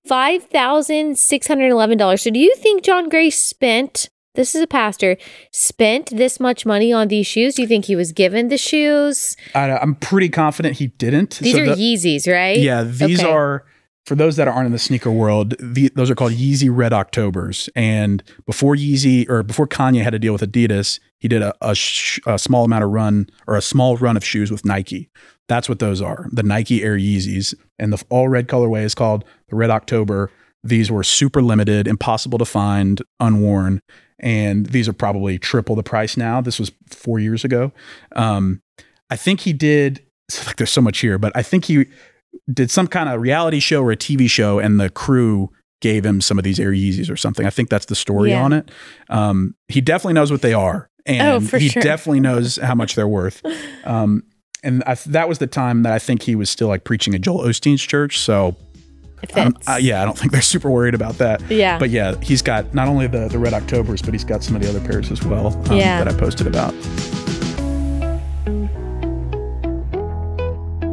[0.09, 2.21] $5,611.
[2.21, 5.17] So do you think John Gray spent this is a pastor
[5.53, 7.57] spent this much money on these shoes?
[7.57, 9.37] Do you think he was given the shoes?
[9.57, 11.39] I, I'm pretty confident he didn't.
[11.41, 12.57] These So are the- Yeezys, right?
[12.59, 13.29] Yeah, these Okay.
[13.31, 13.65] are
[14.07, 15.55] for those that aren't in the sneaker world.
[15.61, 17.69] The, those are called Yeezy Red Octobers.
[17.77, 21.75] And before Yeezy or before Kanye had to deal with Adidas, he did a, a,
[21.75, 25.11] sh- a small amount of run or a small run of shoes with Nike.
[25.49, 26.27] That's what those are.
[26.33, 30.31] The Nike Air Yeezys, and the all red colorway is called the Red October.
[30.63, 33.81] These were super limited, impossible to find, unworn,
[34.19, 36.41] and these are probably triple the price now.
[36.41, 37.73] This was four years ago.
[38.15, 38.61] Um,
[39.11, 40.05] I think he did.
[40.47, 41.87] Like there's so much here, but I think he
[42.53, 46.21] did some kind of reality show or a TV show, and the crew gave him
[46.21, 47.47] some of these Air Yeezys or something.
[47.47, 48.43] I think that's the story Yeah.
[48.43, 48.71] on it.
[49.09, 51.83] Um, he definitely knows what they are, and Oh, for he sure.
[51.83, 53.43] definitely knows how much they're worth.
[53.85, 54.25] Um,
[54.63, 57.23] and I, that was the time that I think he was still like preaching at
[57.23, 58.19] Joel Osteen's church.
[58.19, 58.57] So
[59.35, 59.69] um, fits.
[59.69, 61.41] uh, yeah, I don't think they're super worried about that.
[61.51, 61.79] yeah.
[61.79, 64.61] But yeah, he's got not only the the Red Octobers, but he's got some of
[64.63, 66.05] the other pairs as well um, Yeah.
[66.05, 66.75] that I posted about.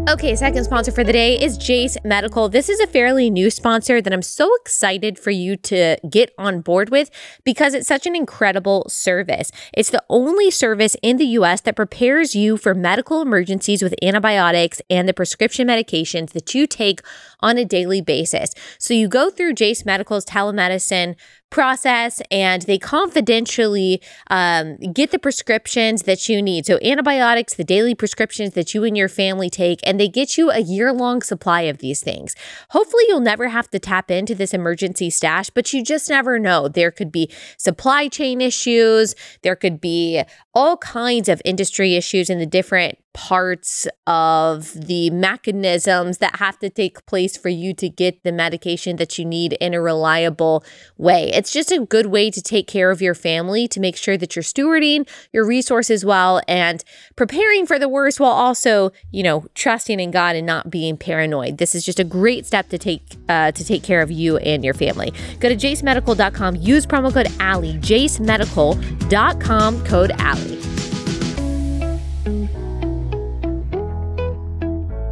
[0.10, 2.48] Okay, second sponsor for the day is Jase Medical.
[2.48, 6.62] This is a fairly new sponsor that I'm so excited for you to get on
[6.62, 7.12] board with
[7.44, 9.52] because it's such an incredible service.
[9.74, 14.82] It's the only service in the US that prepares you for medical emergencies with antibiotics
[14.90, 17.02] and the prescription medications that you take
[17.42, 18.56] on a daily basis.
[18.80, 21.18] So you go through Jase Medical's telemedicine
[21.50, 26.66] process and they confidentially um, get the prescriptions that you need.
[26.66, 30.52] So, antibiotics, the daily prescriptions that you and your family take, and they get you
[30.52, 32.36] a year long supply of these things.
[32.72, 36.68] Hopefully, you'll never have to tap into this emergency stash, but you just never know.
[36.68, 42.40] There could be supply chain issues, there could be all kinds of industry issues in
[42.40, 48.22] the different parts of the mechanisms that have to take place for you to get
[48.22, 50.64] the medication that you need in a reliable
[51.00, 51.32] way.
[51.34, 54.36] It's just a good way to take care of your family to make sure that
[54.36, 56.84] you're stewarding your resources well and
[57.16, 61.58] preparing for the worst while also, you know, trusting in God and not being paranoid.
[61.58, 64.64] This is just a great step to take uh, to take care of you and
[64.64, 65.12] your family.
[65.40, 70.87] Go to jasemedical.com, use promo code Allie, jasemedical.com code Allie.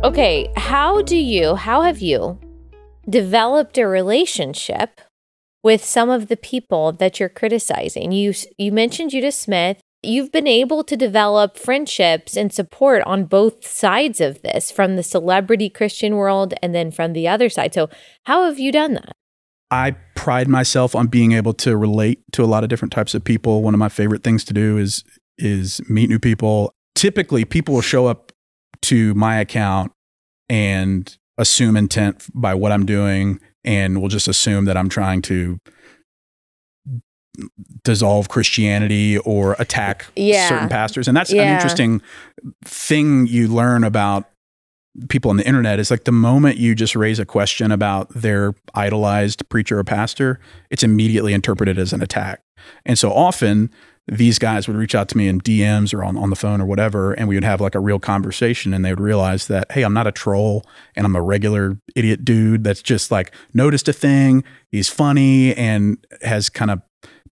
[0.06, 2.40] Okay, how do you, how have you
[3.10, 5.02] developed a relationship
[5.64, 8.12] with some of the people that you're criticizing?
[8.12, 9.82] You you mentioned Judah Smith.
[10.04, 15.02] You've been able to develop friendships and support on both sides of this, from the
[15.02, 17.74] celebrity Christian world and then from the other side.
[17.74, 17.90] So,
[18.28, 19.14] how have you done that?
[19.72, 23.24] I pride myself on being able to relate to a lot of different types of
[23.24, 23.64] people.
[23.64, 25.04] One of my favorite things to do is
[25.40, 26.76] is meet new people.
[26.94, 28.32] Typically, people will show up
[28.84, 29.92] to my account
[30.50, 35.60] and assume intent by what I'm doing and will just assume that I'm trying to
[37.84, 40.48] dissolve Christianity or attack Yeah.
[40.48, 41.08] certain pastors.
[41.08, 42.02] And that's an interesting
[42.64, 44.30] thing you learn about
[45.10, 48.54] people on the internet is like the moment you just raise a question about their
[48.76, 52.40] idolized preacher or pastor, it's immediately interpreted as an attack.
[52.86, 53.70] And so often
[54.08, 56.66] these guys would reach out to me in DMs or on, on the phone or
[56.66, 59.82] whatever, and we would have like a real conversation and they would realize that, hey,
[59.82, 60.64] I'm not a troll
[60.96, 64.44] and I'm a regular idiot dude that's just like noticed a thing.
[64.72, 66.82] He's funny and has kind of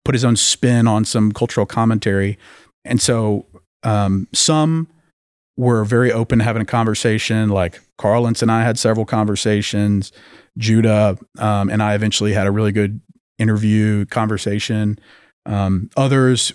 [0.03, 2.39] put his own spin on some cultural commentary.
[2.83, 3.45] And so
[3.83, 4.87] um, some
[5.55, 7.49] were very open to having a conversation.
[7.49, 10.11] Like Carl Lentz and I had several conversations.
[10.57, 12.99] Judah um, and I eventually had a really good
[13.37, 14.97] interview conversation.
[15.45, 16.53] Um, others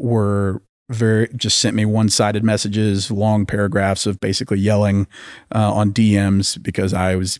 [0.00, 5.06] were very just sent me one-sided messages, long paragraphs of basically yelling
[5.54, 7.38] uh, on DMs because I was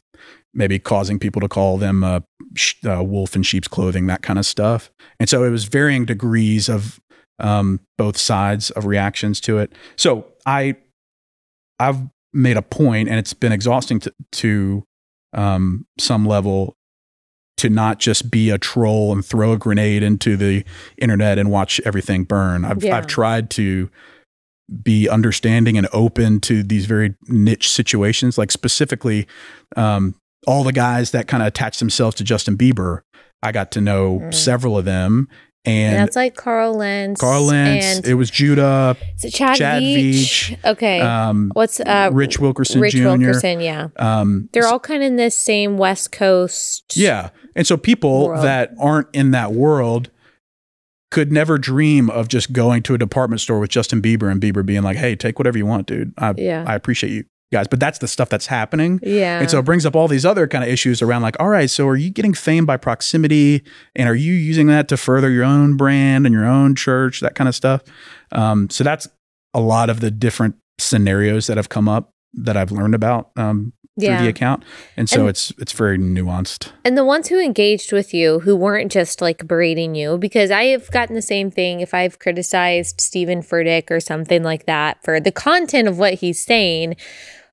[0.54, 2.20] maybe causing people to call them uh,
[2.84, 4.90] wolf in sheep's clothing, that kind of stuff.
[5.18, 7.00] And so it was varying degrees of
[7.38, 9.72] um, both sides of reactions to it.
[9.96, 10.76] So I,
[11.78, 12.00] I've
[12.32, 14.84] made a point, and it's been exhausting to, to
[15.32, 16.76] um, some level
[17.60, 20.64] to not just be a troll and throw a grenade into the
[20.98, 22.64] internet and watch everything burn.
[22.64, 22.96] I've Yeah.
[22.98, 23.88] I've tried to
[24.82, 29.26] be understanding and open to these very niche situations, like specifically
[29.76, 30.14] um,
[30.46, 33.00] all the guys that kind of attach themselves to Justin Bieber.
[33.42, 34.34] I got to know Mm.
[34.34, 35.28] several of them,
[35.66, 37.20] And that's like Carl Lentz.
[37.20, 37.98] Carl Lentz.
[37.98, 40.56] And it was Judah, is it Chad, Chad Veach?
[40.64, 41.00] Okay.
[41.00, 43.08] um, What's uh Rich Wilkerson Rich Jr.
[43.08, 43.88] Wilkerson, yeah.
[43.96, 46.96] Um, They're all kind of in this same West Coast.
[46.96, 47.30] Yeah.
[47.54, 48.44] And so people world.
[48.44, 50.10] that aren't in that world
[51.10, 54.64] could never dream of just going to a department store with Justin Bieber and Bieber
[54.64, 56.14] being like, "Hey, take whatever you want, dude.
[56.16, 56.64] I Yeah.
[56.66, 59.00] I appreciate you guys." But that's the stuff that's happening.
[59.02, 59.40] Yeah.
[59.40, 61.70] And so it brings up all these other kind of issues around like, all right,
[61.70, 63.62] so are you getting fame by proximity
[63.96, 67.34] and are you using that to further your own brand and your own church, that
[67.34, 67.82] kind of stuff?
[68.32, 69.08] Um, so that's
[69.54, 73.72] a lot of the different scenarios that have come up that I've learned about um,
[73.98, 74.22] through yeah.
[74.22, 74.62] the account.
[74.96, 76.70] And so And- it's it's very nuanced.
[76.84, 80.66] And the ones who engaged with you, who weren't just like berating you, because I
[80.66, 85.18] have gotten the same thing if I've criticized Steven Furtick or something like that for
[85.20, 86.96] the content of what he's saying.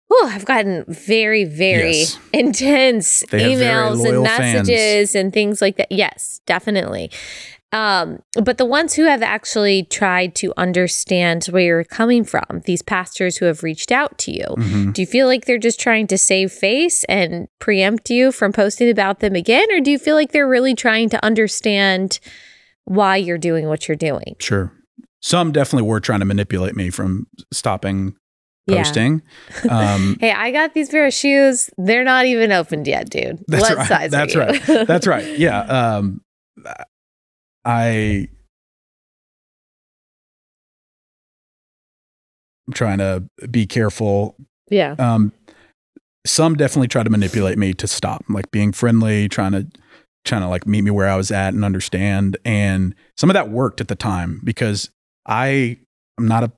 [0.09, 2.19] Oh, I've gotten very, very Yes.
[2.33, 4.67] intense They emails and loyal fans.
[4.69, 5.91] messages and things like that.
[5.91, 7.11] Yes, definitely.
[7.73, 12.81] Um, but the ones who have actually tried to understand where you're coming from, these
[12.81, 14.93] pastors who have reached out to you, Mhm.
[14.93, 18.89] do you feel like they're just trying to save face and preempt you from posting
[18.89, 19.67] about them again?
[19.69, 22.19] Or do you feel like they're really trying to understand
[22.85, 24.37] why you're doing what you're doing?
[24.39, 24.71] Sure.
[25.19, 28.15] Some definitely were trying to manipulate me from stopping
[28.67, 28.84] Yeah.
[28.84, 29.21] posting.
[29.69, 31.69] Um, Hey, I got these pair of shoes.
[31.77, 33.43] They're not even opened yet, dude.
[33.47, 33.88] That's what right.
[33.88, 34.60] size That's are you?
[34.77, 34.88] right.
[34.88, 35.38] That's right.
[35.39, 35.60] Yeah.
[35.62, 36.21] Um,
[37.65, 38.27] I.
[42.67, 44.36] I'm trying to be careful.
[44.69, 44.95] yeah.
[44.99, 45.32] Um,
[46.25, 49.65] some definitely try to manipulate me to stop, like being friendly, trying to
[50.25, 52.36] trying to like meet me where I was at and understand.
[52.43, 54.89] And some of that worked at the time because
[55.25, 55.77] I
[56.19, 56.51] am not a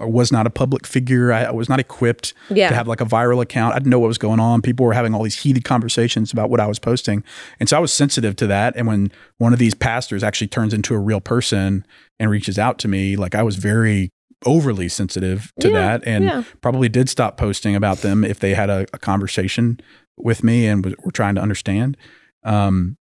[0.00, 1.32] I was not a public figure.
[1.32, 2.68] I, I was not equipped Yeah.
[2.68, 3.74] to have like a viral account.
[3.74, 4.62] I didn't know what was going on.
[4.62, 7.24] People were having all these heated conversations about what I was posting.
[7.60, 8.74] And so I was sensitive to that.
[8.76, 11.84] And when one of these pastors actually turns into a real person
[12.18, 14.10] and reaches out to me, like I was very
[14.46, 16.42] overly sensitive to Yeah, that and yeah.
[16.60, 19.80] probably did stop posting about them if they had a, a conversation
[20.16, 21.96] with me and was, were trying to understand.
[22.44, 22.96] Um,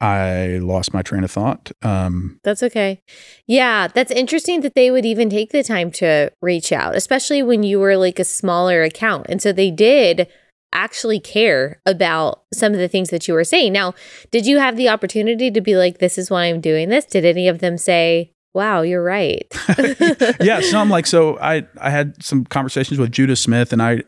[0.00, 1.72] I lost my train of thought.
[1.82, 3.00] Um, That's okay.
[3.46, 7.62] Yeah, that's interesting that they would even take the time to reach out, especially when
[7.62, 9.26] you were like a smaller account.
[9.28, 10.28] And so they did
[10.72, 13.72] actually care about some of the things that you were saying.
[13.72, 13.94] Now,
[14.30, 17.06] did you have the opportunity to be like, this is why I'm doing this?
[17.06, 19.46] Did any of them say, wow, you're right?
[20.40, 21.38] yeah, some like so.
[21.40, 24.02] I I had some conversations with Judah Smith, and I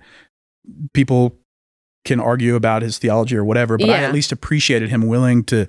[0.92, 1.38] people
[2.04, 5.66] can argue about his theology or whatever, but I at least appreciated him willing to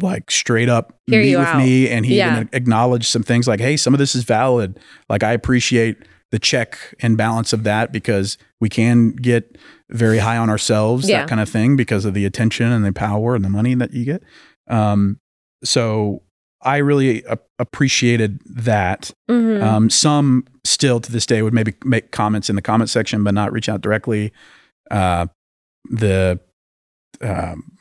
[0.00, 1.58] like straight up Hear meet with out.
[1.58, 2.34] me, and he Yeah.
[2.36, 5.96] even acknowledged some things like, "Hey, some of this is valid." Like I appreciate
[6.32, 9.56] the check and balance of that because we can get
[9.90, 11.20] very high on ourselves, Yeah.
[11.20, 13.92] that kind of thing, because of the attention and the power and the money that
[13.94, 14.22] you get.
[14.68, 15.18] Um,
[15.62, 16.22] so
[16.62, 19.12] I really a- appreciated that.
[19.30, 19.62] Mhm.
[19.62, 23.34] Um, some still to this day would maybe make comments in the comment section, but
[23.34, 24.32] not reach out directly.
[24.90, 25.26] Uh,
[25.90, 26.40] the
[27.20, 27.72] um,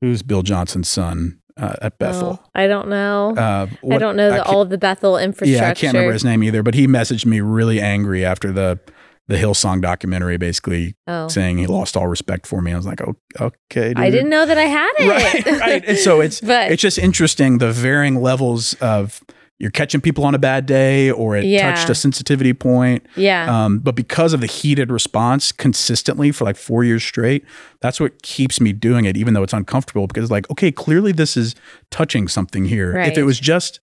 [0.00, 2.40] who's Bill Johnson's son uh, at Bethel?
[2.42, 3.34] Oh, I don't know.
[3.36, 5.64] Uh, I don't know the, can't- all of the Bethel infrastructure.
[5.64, 8.78] Yeah, I can't remember his name either, but he messaged me really angry after the
[9.26, 11.28] the Hillsong documentary, basically Oh.
[11.28, 12.74] saying he lost all respect for me.
[12.74, 13.98] I was like, oh, okay, dude.
[13.98, 15.08] I didn't know that I had it.
[15.08, 15.84] Right, right.
[15.86, 19.22] And so it's but it's just interesting the varying levels of
[19.58, 21.72] you're catching people on a bad day or it Yeah.
[21.72, 23.06] touched a sensitivity point.
[23.16, 23.64] yeah.
[23.64, 27.44] Um, but because of the heated response consistently for like four years straight,
[27.80, 31.36] that's what keeps me doing it, even though it's uncomfortable because like, okay, clearly this
[31.36, 31.54] is
[31.90, 32.96] touching something here.
[32.98, 33.80] If it was just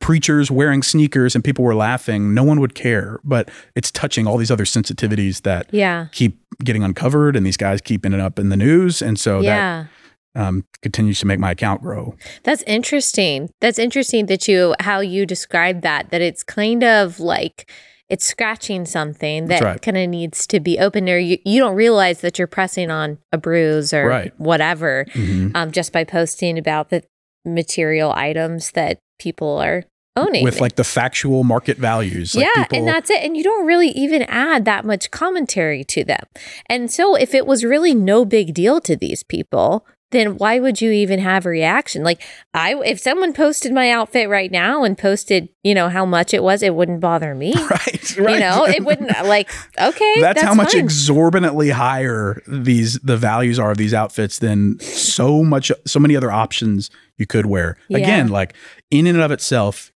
[0.00, 3.20] preachers wearing sneakers and people were laughing, no one would care.
[3.22, 6.06] But it's touching all these other sensitivities that yeah.
[6.12, 9.00] keep getting uncovered and these guys keep ending up in the news.
[9.00, 9.82] And so yeah.
[9.82, 9.88] that
[10.34, 12.16] um, continues to make my account grow.
[12.42, 13.50] That's interesting.
[13.60, 17.70] That's interesting that you how you describe that that it's kind of like
[18.08, 19.80] it's scratching something that right.
[19.80, 23.18] kind of needs to be open or you, you don't realize that you're pressing on
[23.32, 24.32] a bruise or Right.
[24.38, 25.52] whatever Mhm.
[25.54, 27.02] um, just by posting about the
[27.46, 30.44] material items that people are owning.
[30.44, 32.34] With like the factual market values.
[32.34, 33.22] Like yeah, people- and that's it.
[33.22, 36.24] And you don't really even add that much commentary to them.
[36.66, 40.80] And so if it was really no big deal to these people, then why would
[40.80, 42.04] you even have a reaction?
[42.04, 42.22] Like
[42.54, 46.42] I if someone posted my outfit right now and posted, you know, how much it
[46.42, 47.54] was, it wouldn't bother me.
[47.54, 48.16] Right.
[48.18, 48.34] right.
[48.34, 50.20] You know, it wouldn't like okay.
[50.20, 50.84] That's, That's, how much fine.
[50.84, 56.30] exorbitantly higher these the values are of these outfits than so much so many other
[56.30, 57.76] options you could wear.
[57.88, 57.98] Yeah.
[57.98, 58.54] Again, like
[58.90, 59.92] in and of itself,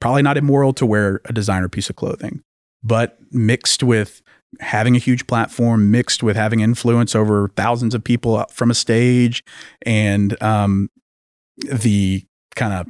[0.00, 2.42] probably not immoral to wear a designer piece of clothing,
[2.82, 4.22] but mixed with
[4.60, 9.44] having a huge platform, mixed with having influence over thousands of people from a stage,
[9.82, 10.90] and um,
[11.58, 12.86] the kind of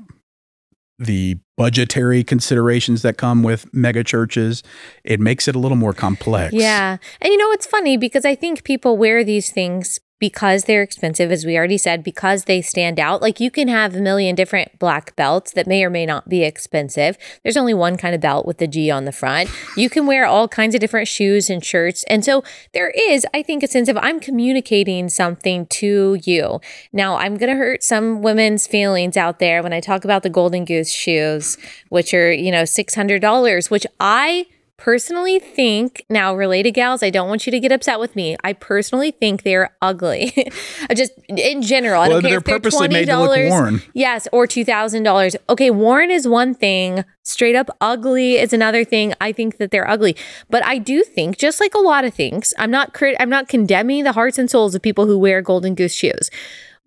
[0.99, 4.62] the budgetary considerations that come with mega churches,
[5.05, 6.53] it makes it a little more complex.
[6.53, 6.97] Yeah.
[7.21, 11.31] And you know, it's funny because I think people wear these things because they're expensive,
[11.31, 13.22] as we already said, because they stand out.
[13.22, 16.42] Like you can have a million different black belts that may or may not be
[16.42, 17.16] expensive.
[17.42, 19.50] There's only one kind of belt with the G on the front.
[19.76, 22.04] You can wear all kinds of different shoes and shirts.
[22.04, 26.61] And so there is, I think, a sense of I'm communicating something to you.
[26.92, 30.31] Now, I'm going to hurt some women's feelings out there when I talk about the
[30.31, 31.57] Golden Goose shoes,
[31.88, 34.46] which are, you know, $600, which I
[34.79, 38.37] personally think now related gals i don't want you to get upset with me.
[38.45, 40.33] I personally think they're ugly.
[40.95, 43.51] Just in general i Well, don't care they're if they're purposely made to look $20
[43.51, 43.83] worn.
[43.93, 49.12] yes or $2000 okay worn is one thing straight up ugly is another thing.
[49.21, 50.17] I think that they're ugly.
[50.49, 53.49] But i do think just like a lot of things i'm not crit- i'm not
[53.49, 56.31] condemning the hearts and souls of people who wear golden goose shoes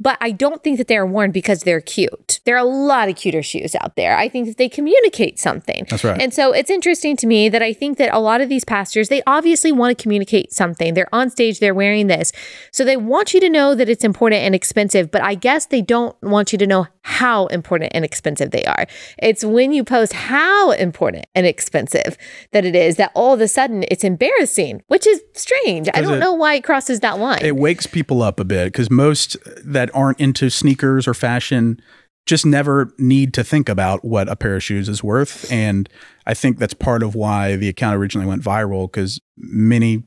[0.02, 2.40] but I don't think that they're worn because they're cute.
[2.46, 4.18] There are a lot of cuter shoes out there.
[4.18, 5.86] I think that they communicate something.
[5.90, 6.20] That's right.
[6.20, 9.10] And so it's interesting to me that I think that a lot of these pastors,
[9.10, 10.96] they obviously want to communicate something.
[10.96, 12.32] They're on stage, they're wearing this.
[12.72, 15.82] So they want you to know that it's important and expensive, but I guess they
[15.84, 18.86] don't want you to know how important and expensive they are.
[19.20, 22.18] It's when you post how important and expensive
[22.54, 25.90] that it is that all of a sudden it's embarrassing, which is strange.
[25.94, 27.44] I don't it- know why it crosses that line.
[27.44, 31.82] it wakes people up a bit because most that aren't into sneakers or fashion
[32.26, 35.52] just never need to think about what a pair of shoes is worth.
[35.52, 35.90] And
[36.28, 40.04] I think that's part of why the account originally went viral because many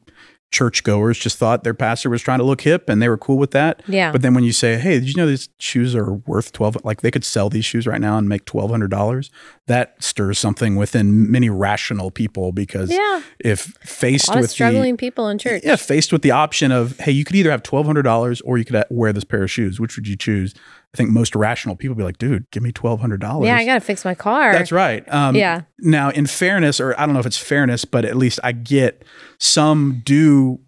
[0.55, 3.51] churchgoers just thought their pastor was trying to look hip and they were cool with
[3.51, 3.83] that.
[3.89, 4.13] Yeah.
[4.13, 7.01] But then when you say, hey, did you know these shoes are worth 12 like
[7.03, 9.31] they could sell these shoes right now and make $1200,
[9.67, 13.23] that stirs something within many rational people because Yeah.
[13.41, 15.63] if faced a lot of with the struggling people in church.
[15.65, 18.57] yeah, faced with the option of, hey, you could either have twelve hundred dollars or
[18.57, 19.81] you could uh, wear this pair of shoes.
[19.81, 20.55] Which would you choose?
[20.95, 23.49] I think most rational people be like, dude, give me twelve hundred dollars.
[23.49, 24.53] Yeah, I got to fix my car.
[24.53, 25.05] That's right.
[25.13, 25.63] Um, Yeah.
[25.81, 29.05] Now, in fairness, or I don't know if it's fairness, but at least I get
[29.41, 30.61] some do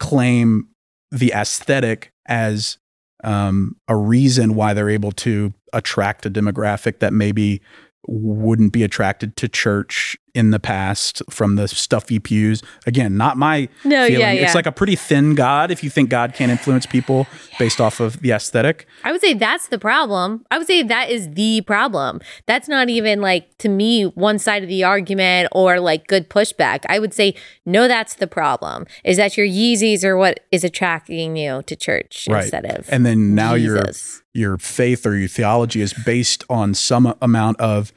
[0.00, 0.68] claim
[1.10, 2.78] the aesthetic as
[3.22, 7.60] um, a reason why they're able to attract a demographic that maybe
[8.08, 12.62] wouldn't be attracted to church in the past from the stuffy pews.
[12.86, 14.20] Again, not my No, feeling.
[14.20, 14.44] yeah, yeah.
[14.44, 17.26] It's like a pretty thin God if you think God can influence people
[17.58, 18.86] based off of the aesthetic.
[19.02, 20.44] I would say that's the problem.
[20.50, 22.20] I would say that is the problem.
[22.44, 26.84] That's not even like to me one side of the argument or like good pushback.
[26.88, 28.86] I would say no, that's the problem.
[29.04, 33.34] Is that your Yeezys are what is attracting you to church instead of and then
[33.34, 34.22] now Jesus.
[34.36, 37.92] Your faith or your theology is based on some amount of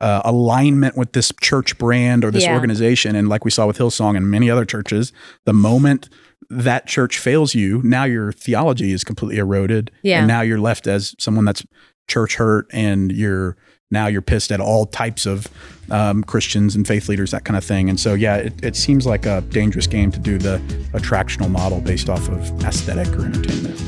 [0.00, 2.54] uh, alignment with this church brand or this Yeah.
[2.54, 5.12] organization and like we saw with hillsong and many other churches
[5.44, 6.08] the moment
[6.50, 10.18] that church fails you now your theology is completely eroded Yeah.
[10.18, 11.64] and now you're left as someone that's
[12.08, 13.56] church hurt and you're
[13.92, 15.46] now you're pissed at all types of
[15.90, 19.06] um, christians and faith leaders that kind of thing and so yeah it, it seems
[19.06, 20.58] like a dangerous game to do the
[20.94, 23.78] attractional model based off of aesthetic or entertainment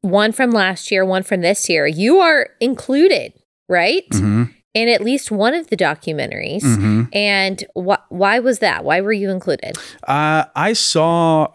[0.00, 1.88] one from last year, one from this year.
[1.88, 3.32] You are included,
[3.68, 4.08] right?
[4.10, 4.54] Mhm.
[4.74, 6.62] In at least one of the documentaries.
[6.62, 7.08] Mhm.
[7.12, 8.84] And wh- why was that?
[8.84, 9.76] Why were you included?
[10.06, 11.48] Uh, I saw,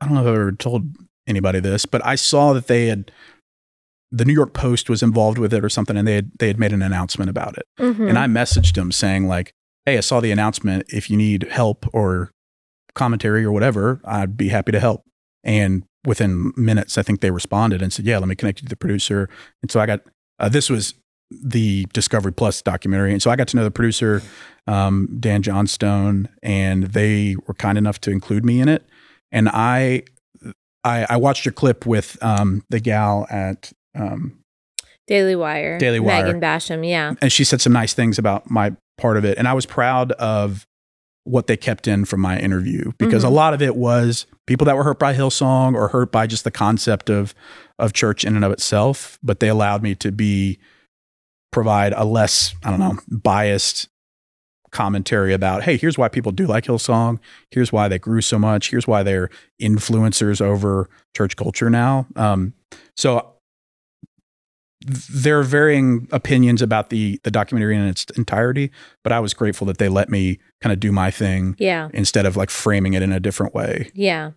[0.00, 0.84] I don't know if I've ever told
[1.26, 3.10] anybody this, but I saw that they had
[4.10, 6.58] the New York Post was involved with it or something, and they had they had
[6.58, 7.66] made an announcement about it.
[7.78, 8.08] Mhm.
[8.08, 9.52] And I messaged them saying like,
[9.84, 10.84] "Hey, I saw the announcement.
[10.88, 12.30] If you need help or
[12.94, 15.02] commentary or whatever, I'd be happy to help."
[15.44, 18.70] And within minutes, I think they responded and said, "Yeah, let me connect you to
[18.70, 19.28] the producer."
[19.62, 20.00] And so I got
[20.38, 20.94] uh, this was
[21.30, 24.22] the Discovery Plus documentary, and so I got to know the producer,
[24.66, 28.87] um, Dan Johnstone, and they were kind enough to include me in it.
[29.32, 30.04] And I,
[30.84, 33.72] I, I watched your clip with um, the gal at.
[33.94, 34.38] Um,
[35.06, 35.78] Daily Wire.
[35.78, 36.24] Daily Wire.
[36.26, 36.86] Megan Basham.
[36.86, 37.14] Yeah.
[37.22, 40.12] and she said some nice things about my part of it and i was proud
[40.12, 40.66] of
[41.24, 43.28] what they kept in from my interview because Mhm.
[43.28, 46.44] a lot of it was people that were hurt by hillsong or hurt by just
[46.44, 47.32] the concept of
[47.78, 50.58] of church in and of itself but they allowed me to be
[51.52, 53.88] provide a less i don't know biased
[54.70, 57.18] commentary about hey here's why people do like hillsong.
[57.50, 58.70] Here's why they grew so much.
[58.70, 62.06] Here's why they're influencers over church culture now.
[62.16, 62.54] Um,
[62.96, 63.34] so
[65.10, 68.70] there are varying opinions about the the documentary in its entirety,
[69.04, 71.88] but I was grateful that they let me kind of do my thing Yeah.
[71.94, 73.90] instead of like framing it in a different way.
[73.94, 74.32] Yeah.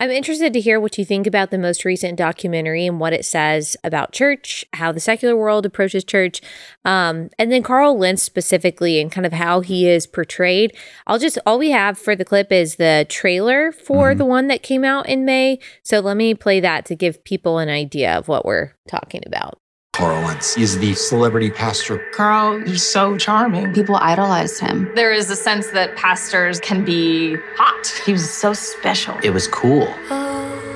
[0.00, 3.24] I'm interested to hear what you think about the most recent documentary and what it
[3.24, 6.40] says about church, how the secular world approaches church,
[6.84, 10.74] um, and then Carl Lentz specifically and kind of how he is portrayed.
[11.06, 14.18] I'll just, all we have for the clip is the trailer for Mhm.
[14.18, 15.60] the one that came out in May.
[15.84, 19.59] So let me play that to give people an idea of what we're talking about.
[20.00, 21.98] Carl Lentz is the celebrity pastor.
[22.12, 23.70] Carl is so charming.
[23.74, 24.90] People idolized him.
[24.94, 27.86] There is a sense that pastors can be hot.
[28.06, 29.18] He was so special.
[29.22, 29.92] It was cool.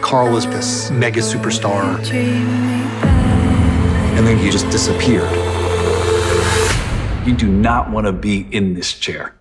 [0.02, 1.98] Carl was this mega superstar.
[4.12, 5.32] And then he just disappeared.
[7.26, 9.34] You do not want to be in this chair.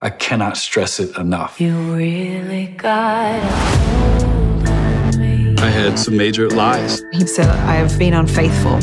[0.00, 1.60] I cannot stress it enough.
[1.60, 4.31] You really got
[5.62, 7.04] I had some major lies.
[7.12, 8.80] He said, I have been unfaithful.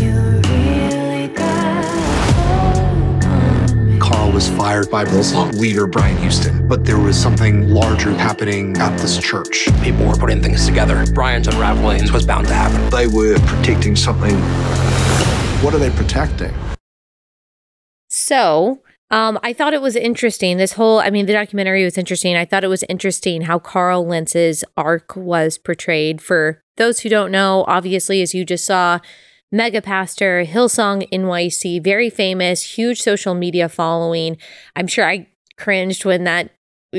[4.00, 6.70] Carl was fired by Hillsong leader Brian Houston.
[6.70, 9.68] But there was something larger happening at this church.
[9.84, 11.06] People were putting things together.
[11.14, 12.90] Brian's unraveling was bound to happen.
[12.92, 14.36] They were protecting something.
[15.62, 16.54] What are they protecting?
[18.08, 20.56] So, um, I thought it was interesting.
[20.56, 22.38] This whole, I mean, the documentary was interesting.
[22.38, 26.22] I thought it was interesting how Carl Lentz's arc was portrayed.
[26.22, 29.00] For those who don't know, obviously, as you just saw,
[29.52, 34.38] mega pastor, Hillsong NYC, very famous, huge social media following.
[34.76, 35.28] I'm sure I
[35.58, 36.52] cringed when that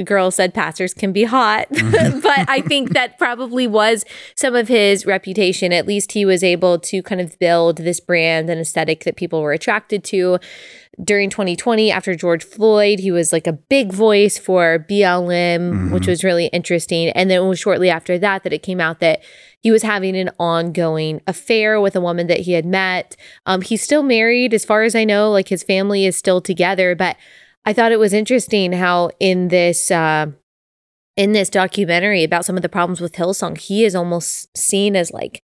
[0.05, 2.21] girl said pastors can be hot, mm-hmm.
[2.21, 4.05] but I think that probably was
[4.37, 5.73] some of his reputation.
[5.73, 9.43] At least he was able to kind of build this brand and aesthetic that people
[9.43, 10.39] were attracted to
[11.03, 13.01] during 2020 after George Floyd.
[13.01, 16.11] He was like a big voice for BLM, which mm-hmm.
[16.11, 17.09] was really interesting.
[17.11, 19.23] And then it was shortly after that that it came out that
[19.63, 23.17] he was having an ongoing affair with a woman that he had met.
[23.47, 25.31] Um, he's still married, as far as I know.
[25.31, 27.17] Like his family is still together, but
[27.67, 29.91] I thought it was interesting how in this.
[29.91, 30.27] Uh,
[31.17, 35.11] in this documentary about some of the problems with Hillsong, he is almost seen as
[35.13, 35.43] like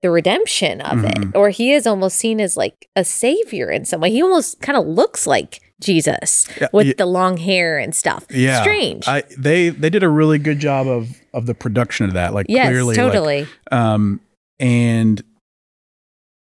[0.00, 1.32] the redemption of it, Mhm.
[1.34, 4.10] or he is almost seen as like a savior in some way.
[4.12, 8.24] He almost kind of looks like Jesus Yeah, with y- the long hair and stuff.
[8.30, 9.06] Yeah, strange.
[9.06, 12.34] I they they did a really good job of of the production of that.
[12.34, 13.46] Like yes, clearly, like, totally.
[13.70, 14.20] um,
[14.58, 15.22] and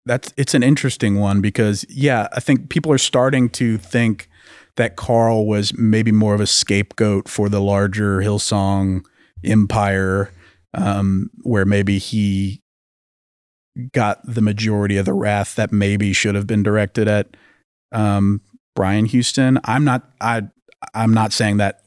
[0.07, 4.29] that's it's an interesting one because yeah, I think people are starting to think
[4.77, 9.05] that Carl was maybe more of a scapegoat for the larger Hillsong
[9.45, 10.31] empire,
[10.75, 12.61] um, where maybe he
[13.93, 17.29] got the majority of the wrath that maybe should have been directed at
[17.93, 18.41] um,
[18.77, 19.59] Brian Houston.
[19.65, 20.43] I'm not I
[20.95, 21.81] I'm not saying that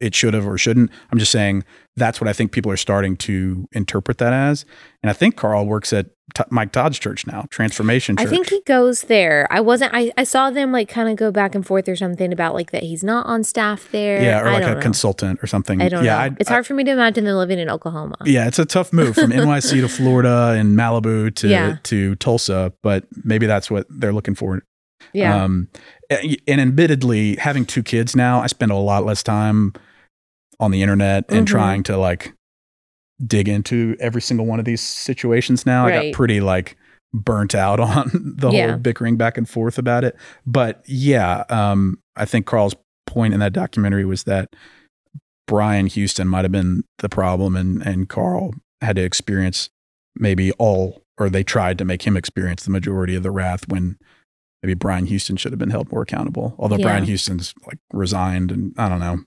[0.00, 0.90] it should have or shouldn't.
[1.10, 1.64] I'm just saying
[1.96, 4.64] that's what I think people are starting to interpret that as.
[5.02, 8.26] And I think Carl works at T- Mike Todd's church now, Transformation Church.
[8.26, 9.46] I think he goes there.
[9.50, 9.92] I wasn't.
[9.94, 12.70] I, I saw them like kind of go back and forth or something about like
[12.72, 14.20] that he's not on staff there.
[14.22, 14.80] yeah, or I like a know.
[14.80, 15.80] consultant or something.
[15.80, 16.22] I don't yeah, know.
[16.34, 18.16] I- it's I- hard for me to imagine them living in Oklahoma.
[18.24, 21.76] Yeah, it's a tough move from NYC to Florida and Malibu to Yeah.
[21.84, 24.62] to Tulsa, but maybe that's what they're looking for.
[25.12, 25.44] Yeah.
[25.44, 25.68] Um,
[26.10, 29.72] and and admittedly, having two kids now, I spend a lot less time
[30.60, 31.50] on the internet and Mhm.
[31.50, 32.32] trying to like
[33.24, 35.86] dig into every single one of these situations now.
[35.86, 36.76] I got pretty like
[37.12, 38.70] burnt out on the Yeah.
[38.70, 40.16] whole bickering back and forth about it.
[40.46, 42.74] But yeah, um, I think Carl's
[43.06, 44.48] point in that documentary was that
[45.46, 49.68] Brian Houston might have been the problem and and Carl had to experience
[50.16, 53.96] maybe all or they tried to make him experience the majority of the wrath when
[54.64, 56.54] maybe Brian Houston should have been held more accountable.
[56.58, 56.86] Although Yeah.
[56.86, 59.18] Brian Houston's like resigned, and I don't know,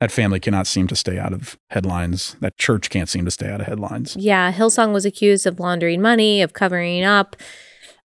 [0.00, 2.36] that family cannot seem to stay out of headlines.
[2.40, 4.16] That church can't seem to stay out of headlines.
[4.16, 7.34] Yeah, Hillsong was accused of laundering money, of covering up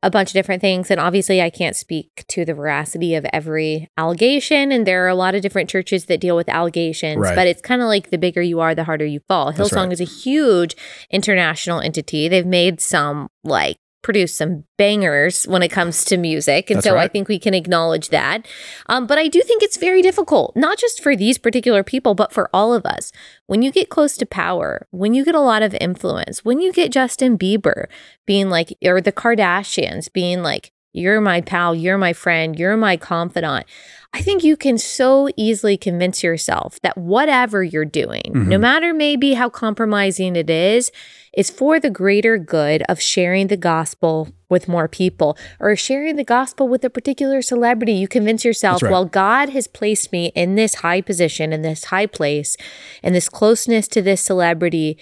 [0.01, 0.89] a bunch of different things.
[0.89, 4.71] And obviously, I can't speak to the veracity of every allegation.
[4.71, 7.35] And there are a lot of different churches that deal with allegations, Right.
[7.35, 9.53] but it's kind of like the bigger you are, the harder you fall.
[9.53, 9.91] Hillsong right.
[9.91, 10.75] is a huge
[11.11, 12.27] international entity.
[12.29, 16.69] They've made some like produced some bangers when it comes to music.
[16.69, 18.47] And That's so I think we can acknowledge that.
[18.87, 22.31] Um, but I do think it's very difficult, not just for these particular people, but
[22.31, 23.11] for all of us.
[23.47, 26.71] When you get close to power, when you get a lot of influence, when you
[26.71, 27.85] get Justin Bieber
[28.25, 32.97] being like, or the Kardashians being like, you're my pal, you're my friend, you're my
[32.97, 33.65] confidant.
[34.11, 38.61] I think you can so easily convince yourself that whatever you're doing, no Mhm.
[38.61, 40.91] matter maybe how compromising it is,
[41.37, 46.23] is for the greater good of sharing the gospel with more people or sharing the
[46.23, 47.93] gospel with a particular celebrity.
[47.93, 48.91] You convince yourself, right.
[48.91, 52.57] well, God has placed me in this high position, in this high place,
[53.03, 54.97] in this closeness to this celebrity.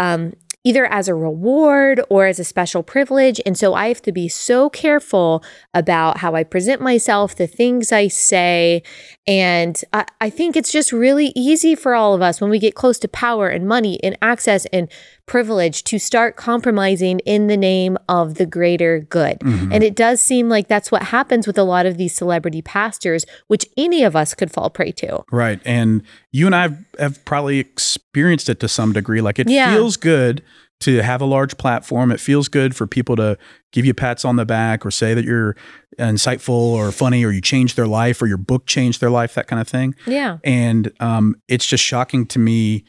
[0.00, 0.32] Um,
[0.68, 3.40] either as a reward or as a special privilege.
[3.46, 5.42] And so I have to be so careful
[5.72, 8.82] about how I present myself, the things I say.
[9.26, 12.74] And I, I think it's just really easy for all of us when we get
[12.74, 14.90] close to power and money and access and
[15.28, 19.38] privilege to start compromising in the name of the greater good.
[19.40, 19.72] Mhm.
[19.72, 23.24] And it does seem like that's what happens with a lot of these celebrity pastors,
[23.46, 25.22] which any of us could fall prey to.
[25.30, 25.60] Right.
[25.64, 26.02] And
[26.32, 29.20] you and I have, have probably experienced it to some degree.
[29.20, 29.72] Like it Yeah.
[29.74, 30.42] feels good
[30.80, 32.10] to have a large platform.
[32.12, 33.36] It feels good for people to
[33.72, 35.56] give you pats on the back or say that you're
[35.98, 39.48] insightful or funny or you changed their life or your book changed their life, that
[39.48, 39.94] kind of thing.
[40.06, 40.38] Yeah.
[40.44, 42.84] And um, it's just shocking to me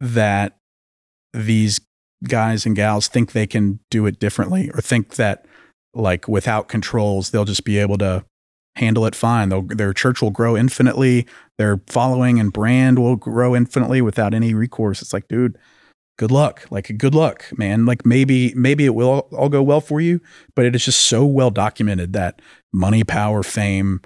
[0.00, 0.56] that
[1.32, 1.80] these
[2.24, 5.46] guys and gals think they can do it differently or think that
[5.94, 8.24] like without controls they'll just be able to
[8.76, 9.48] handle it fine.
[9.48, 11.26] They'll, their church will grow infinitely.
[11.58, 15.02] Their following and brand will grow infinitely without any recourse.
[15.02, 15.58] It's like, dude,
[16.18, 16.66] good luck.
[16.70, 17.84] Like, good luck, man.
[17.84, 20.20] Like maybe maybe it will all go well for you,
[20.54, 22.40] but it is just so well documented that
[22.72, 24.00] money, power, fame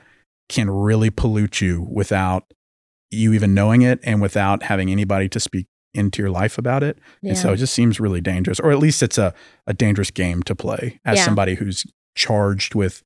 [0.48, 2.52] can really pollute you without
[3.10, 6.98] you even knowing it and without having anybody to speak into your life about it.
[7.22, 9.32] And so it just seems really dangerous, or at least it's a,
[9.66, 11.24] a dangerous game to play as Yeah.
[11.24, 11.84] somebody who's
[12.16, 13.02] charged with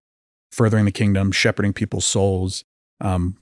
[0.53, 2.65] furthering the kingdom, shepherding people's souls,
[3.01, 3.37] um,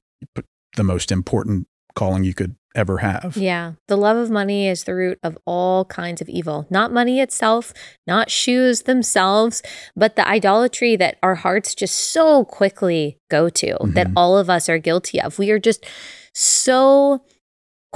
[0.76, 3.38] the most important calling you could ever have.
[3.38, 3.72] Yeah.
[3.88, 6.66] The love of money is the root of all kinds of evil.
[6.68, 7.72] Not money itself,
[8.06, 9.62] not shoes themselves,
[9.96, 14.12] but the idolatry that our hearts just so quickly go to, that Mhm.
[14.14, 15.38] all of us are guilty of.
[15.38, 15.86] We are just
[16.34, 17.22] so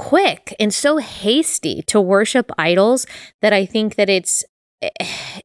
[0.09, 3.05] quick and so hasty to worship idols
[3.41, 4.43] that I think that it's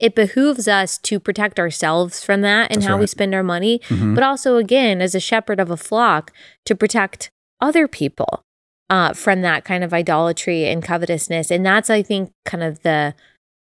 [0.01, 3.81] it behooves us to protect ourselves from that and That's how we spend our money,
[3.89, 4.15] Mhm.
[4.15, 6.33] but also again as a shepherd of a flock
[6.65, 7.29] to protect
[7.61, 8.43] other people
[8.89, 11.51] uh, from that kind of idolatry and covetousness.
[11.51, 13.15] And that's, I think, kind of the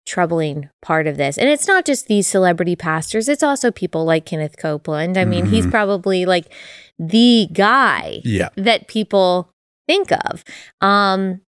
[0.07, 1.37] troubling part of this.
[1.37, 5.17] And it's not just these celebrity pastors, it's also people like Kenneth Copeland.
[5.19, 5.71] I mean, he's Mhm.
[5.71, 6.51] probably like
[6.97, 8.49] the guy Yeah.
[8.55, 9.51] that people
[9.89, 10.43] think of.
[10.81, 11.41] Um,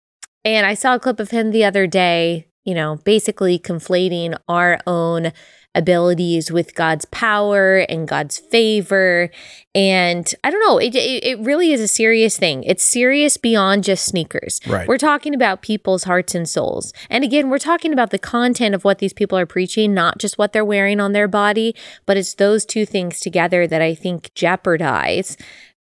[0.44, 4.80] and I saw a clip of him the other day, you know, basically conflating our
[4.88, 5.32] own
[5.74, 9.30] abilities with God's power and God's favor.
[9.74, 12.64] And I don't know, it, it, it really is a serious thing.
[12.64, 14.60] It's serious beyond just sneakers.
[14.68, 14.88] Right.
[14.88, 16.92] We're talking about people's hearts and souls.
[17.10, 20.38] And again, we're talking about the content of what these people are preaching, not just
[20.38, 21.74] what they're wearing on their body,
[22.06, 25.38] but it's those two things together that I think jeopardize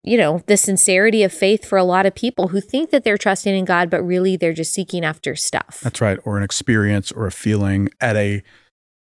[0.07, 3.17] you know, the sincerity of faith for a lot of people who think that they're
[3.17, 5.81] trusting in God, but really they're just seeking after stuff.
[5.83, 6.17] That's right.
[6.23, 8.41] Or an experience or a feeling at a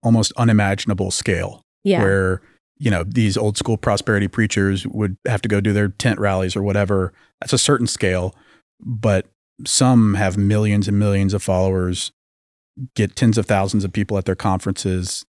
[0.03, 1.63] almost unimaginable scale.
[1.85, 2.03] yeah.
[2.03, 2.43] where
[2.81, 6.55] you know these old school prosperity preachers would have to go do their tent rallies
[6.55, 8.35] or whatever that's a certain scale
[8.79, 9.27] but
[9.67, 12.13] some have millions and millions of followers
[12.95, 15.27] get tens of thousands of people at their conferences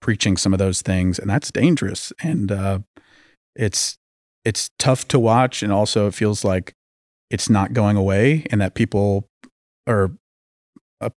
[0.00, 2.78] preaching some of those things and that's dangerous and uh,
[3.54, 3.98] it's
[4.46, 6.72] it's tough to watch and also it feels like
[7.30, 9.26] it's not going away and that people
[9.88, 10.12] or
[11.00, 11.10] uh,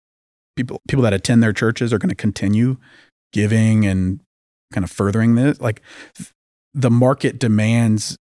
[0.56, 2.76] people people that attend their churches are going to continue
[3.32, 4.20] giving and
[4.72, 5.82] kind of furthering this like
[6.72, 8.16] the market demands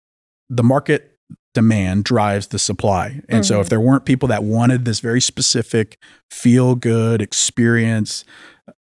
[0.51, 1.17] the market
[1.55, 3.63] demand drives the supply and so Mhm.
[3.63, 5.97] if there weren't people that wanted this very specific
[6.31, 8.25] feel good experience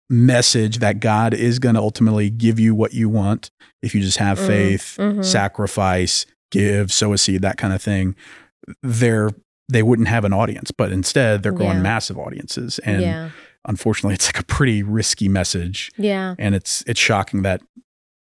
[0.09, 3.51] message that god is going to ultimately give you what you want
[3.83, 5.25] if you just have Mm, faith mhm.
[5.25, 8.15] sacrifice give sow a seed that kind of thing
[8.83, 9.31] they're
[9.69, 11.83] they wouldn't have an audience but instead they're growing Yeah.
[11.83, 13.31] massive audiences and yeah.
[13.67, 16.35] unfortunately it's like a pretty risky message Yeah.
[16.39, 17.61] and it's it's shocking that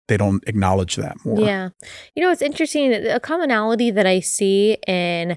[0.09, 1.41] they don't acknowledge that more.
[1.41, 1.71] Yeah.
[2.15, 2.93] You know, it's interesting.
[2.95, 5.37] A commonality that I see in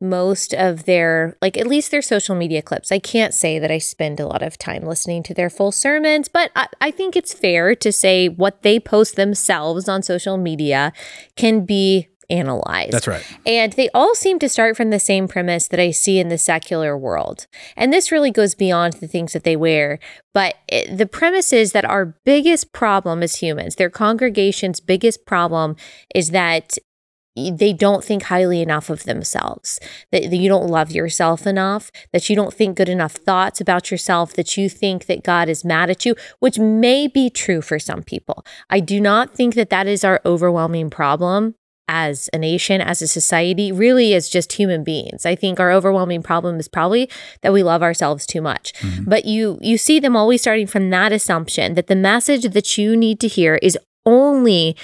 [0.00, 2.92] most of their, like at least their social media clips.
[2.92, 6.28] I can't say that I spend a lot of time listening to their full sermons,
[6.28, 10.92] but I, I think it's fair to say what they post themselves on social media
[11.36, 12.92] can be analyzed.
[12.92, 13.24] That's right.
[13.44, 16.38] And they all seem to start from the same premise that I see in the
[16.38, 17.46] secular world.
[17.76, 19.98] And this really goes beyond the things that they wear.
[20.34, 25.76] But it, the premise is that our biggest problem as humans, their congregation's biggest problem
[26.14, 26.78] is that
[27.36, 29.78] they don't think highly enough of themselves,
[30.12, 34.32] that, you don't love yourself enough, that you don't think good enough thoughts about yourself,
[34.34, 38.02] that you think that God is mad at you, which may be true for some
[38.02, 38.44] people.
[38.70, 41.54] I do not think that that is our overwhelming problem
[41.88, 45.24] as a nation, as a society, really as just human beings.
[45.24, 47.08] I think our overwhelming problem is probably
[47.42, 48.72] that we love ourselves too much.
[48.74, 49.04] Mm-hmm.
[49.08, 52.96] But you you see them always starting from that assumption that the message that you
[52.96, 54.76] need to hear is only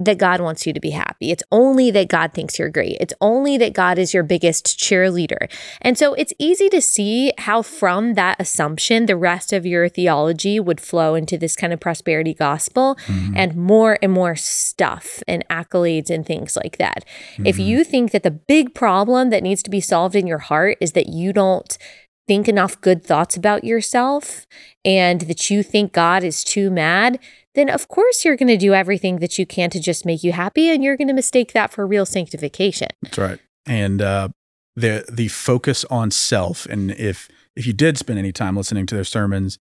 [0.00, 1.30] that God wants you to be happy.
[1.30, 2.96] It's only that God thinks you're great.
[3.00, 5.50] It's only that God is your biggest cheerleader.
[5.80, 10.58] And so it's easy to see how, from that assumption, the rest of your theology
[10.58, 13.34] would flow into this kind of prosperity gospel mm-hmm.
[13.36, 17.04] and more and more stuff and accolades and things like that.
[17.34, 17.46] Mm-hmm.
[17.46, 20.78] If you think that the big problem that needs to be solved in your heart
[20.80, 21.78] is that you don't
[22.26, 24.46] think enough good thoughts about yourself
[24.84, 27.18] and that you think God is too mad,
[27.54, 30.32] then of course you're going to do everything that you can to just make you
[30.32, 32.88] happy and you're going to mistake that for real sanctification.
[33.02, 33.38] That's right.
[33.66, 34.28] And uh,
[34.76, 38.94] the the focus on self and if if you did spend any time listening to
[38.94, 39.58] their sermons,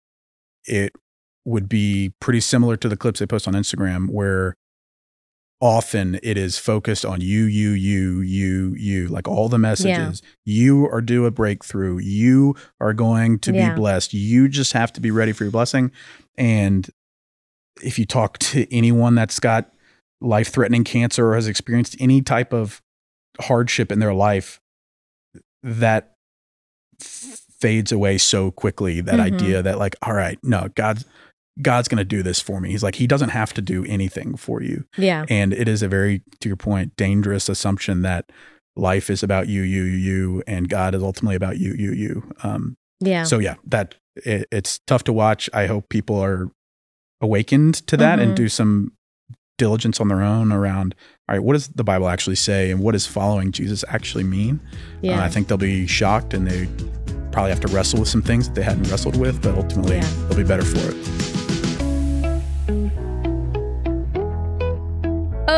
[0.66, 0.94] it
[1.44, 4.56] would be pretty similar to the clips they post on Instagram where
[5.62, 10.22] often it is focused on you, you, you, you, you, like all the messages.
[10.24, 10.54] Yeah.
[10.54, 12.00] You are due a breakthrough.
[12.00, 13.70] You are going to yeah.
[13.70, 14.14] be blessed.
[14.14, 15.92] You just have to be ready for your blessing.
[16.36, 16.90] And
[17.84, 19.72] if you talk to anyone that's got
[20.20, 22.82] life threatening cancer or has experienced any type of
[23.40, 24.60] hardship in their life,
[25.64, 26.16] that
[27.00, 29.02] fades away so quickly.
[29.02, 29.36] That mm-hmm.
[29.36, 31.06] idea that, like, all right, no, God's.
[31.62, 32.72] God's going to do this for me.
[32.72, 34.86] He's like, He doesn't have to do anything for you.
[34.98, 35.26] Yeah.
[35.30, 38.32] And it is a very, to your point, dangerous assumption that
[38.76, 42.32] life is about you, you, you, and God is ultimately about you, you, you.
[42.44, 43.24] Um, yeah.
[43.24, 45.50] So, yeah, that it, it's tough to watch.
[45.54, 46.50] I hope people are
[47.22, 48.30] awakened to that mm-hmm.
[48.30, 48.94] and do some
[49.58, 50.96] diligence on their own around
[51.30, 54.60] all right what does the bible actually say and what does following jesus actually mean
[55.02, 55.20] yeah.
[55.20, 56.68] Uh, i think they'll be shocked and they
[57.32, 60.10] probably have to wrestle with some things that they hadn't wrestled with but ultimately yeah.
[60.28, 61.22] they'll be better for it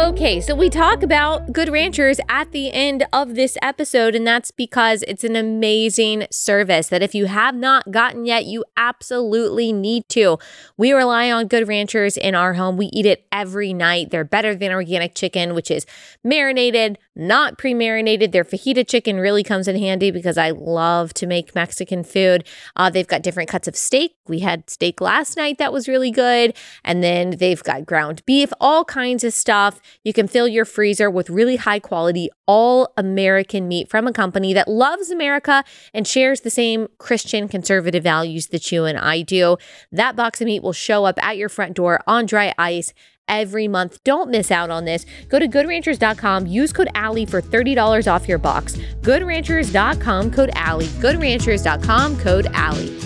[0.04, 4.52] Okay, so we talk about Good Ranchers at the end of this episode, and that's
[4.52, 10.08] because it's an amazing service that if you have not gotten yet, you absolutely need
[10.10, 10.38] to.
[10.78, 12.78] We rely on Good Ranchers in our home.
[12.78, 14.12] We eat it every night.
[14.12, 15.86] They're better than organic chicken, which is
[16.24, 18.32] marinated, not pre marinated.
[18.32, 22.48] Their fajita chicken really comes in handy because I love to make Mexican food.
[22.76, 24.16] Uh, they've got different cuts of steak.
[24.28, 26.56] We had steak last night that was really good.
[26.84, 29.80] And then they've got ground beef, all kinds of stuff.
[30.04, 34.54] You can fill your freezer with really high quality, all American meat from a company
[34.54, 39.58] that loves America and shares the same Christian conservative values that you and I do.
[39.92, 42.94] That box of meat will show up at your front door on dry ice
[43.28, 44.04] every month.
[44.04, 45.06] Don't miss out on this.
[45.30, 48.76] Go to goodranchers.com, use code Allie for $30 off your box.
[49.02, 50.88] Goodranchers.com, code Allie.
[50.88, 52.98] Goodranchers.com, code Allie.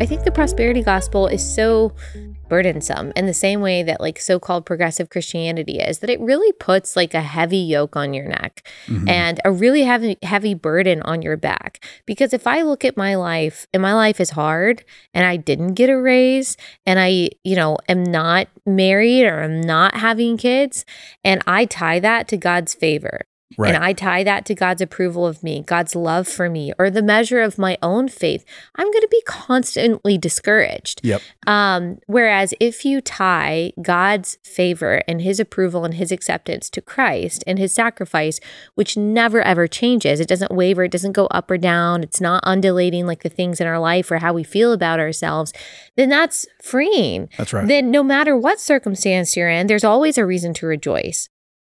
[0.00, 1.92] I think the prosperity gospel is so
[2.48, 6.96] burdensome in the same way that like so-called progressive Christianity is that it really puts
[6.96, 9.08] like a heavy yoke on your neck mm-hmm.
[9.08, 13.14] and a really heavy heavy burden on your back because if I look at my
[13.14, 17.56] life and my life is hard and I didn't get a raise and I you
[17.56, 20.84] know am not married or I'm not having kids
[21.24, 23.22] and I tie that to God's favor
[23.56, 23.74] Right.
[23.74, 27.02] And I tie that to God's approval of me, God's love for me, or the
[27.02, 28.44] measure of my own faith.
[28.76, 31.00] I'm going to be constantly discouraged.
[31.04, 31.22] Yep.
[31.46, 37.44] Um, whereas if you tie God's favor and his approval and his acceptance to Christ
[37.46, 38.40] and his sacrifice,
[38.74, 42.42] which never ever changes, it doesn't waver, it doesn't go up or down, it's not
[42.44, 45.52] undulating like the things in our life or how we feel about ourselves,
[45.96, 47.28] then that's freeing.
[47.36, 47.66] That's right.
[47.66, 51.28] Then no matter what circumstance you're in, there's always a reason to rejoice.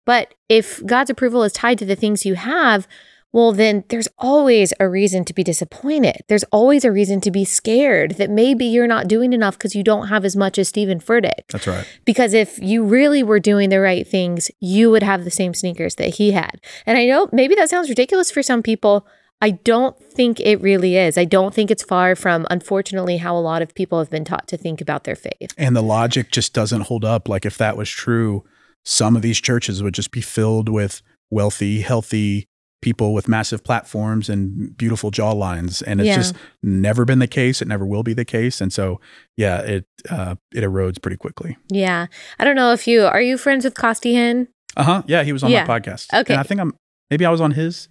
[0.09, 2.87] But if God's approval is tied to the things you have,
[3.31, 6.23] well, then there's always a reason to be disappointed.
[6.27, 9.83] There's always a reason to be scared that maybe you're not doing enough because you
[9.83, 11.45] don't have as much as Steven Furtick.
[11.49, 11.85] That's right.
[12.05, 15.93] Because if you really were doing the right things, you would have the same sneakers
[15.97, 16.59] that he had.
[16.87, 19.05] And I know maybe that sounds ridiculous for some people.
[19.43, 21.19] I don't think it really is.
[21.19, 24.47] I don't think it's far from, unfortunately, how a lot of people have been taught
[24.47, 25.53] to think about their faith.
[25.55, 27.29] And the logic just doesn't hold up.
[27.29, 28.43] Like if that was true,
[28.89, 32.47] some of these churches would just be filled with wealthy, healthy
[32.81, 35.83] people with massive platforms and beautiful jawlines.
[35.85, 36.15] And it's Yeah.
[36.15, 36.33] just
[36.63, 37.61] never been the case.
[37.61, 38.61] It never will be the case.
[38.61, 38.99] And so,
[39.37, 41.55] yeah, it uh, it erodes pretty quickly.
[41.69, 42.07] Yeah.
[42.39, 44.47] I don't know if you are you friends with Costi Hinn?
[44.77, 45.03] Uh huh.
[45.07, 45.65] Yeah, he was on Yeah.
[45.65, 46.07] my podcast.
[46.13, 46.33] Okay.
[46.33, 46.73] And I think I'm
[47.11, 47.89] maybe I was on his.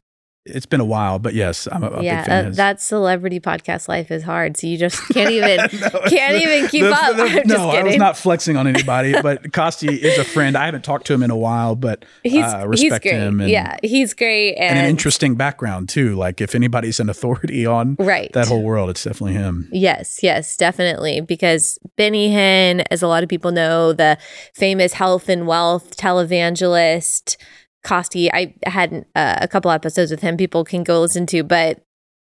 [0.48, 3.40] It's been a while, but yes, I'm a, a yeah, big fan uh, that celebrity
[3.40, 4.56] podcast life is hard.
[4.56, 7.16] So you just can't even No, can't even keep the- up.
[7.16, 10.56] the- I'm just no, I was not flexing on anybody, but Costi is a friend.
[10.56, 13.14] I haven't talked to him in a while, but He's uh, he's respect great.
[13.14, 13.40] him.
[13.40, 16.14] And, yeah, he's great and, and an interesting background too.
[16.16, 18.32] Like if anybody's an authority on right.
[18.32, 19.68] that whole world, it's definitely him.
[19.72, 21.20] Yes, yes, definitely.
[21.20, 24.18] Because Benny Hinn, as a lot of people know, the
[24.54, 27.36] famous health and wealth televangelist,
[27.82, 30.36] Costi, I had uh, a couple episodes with him.
[30.36, 31.80] People can go listen to, but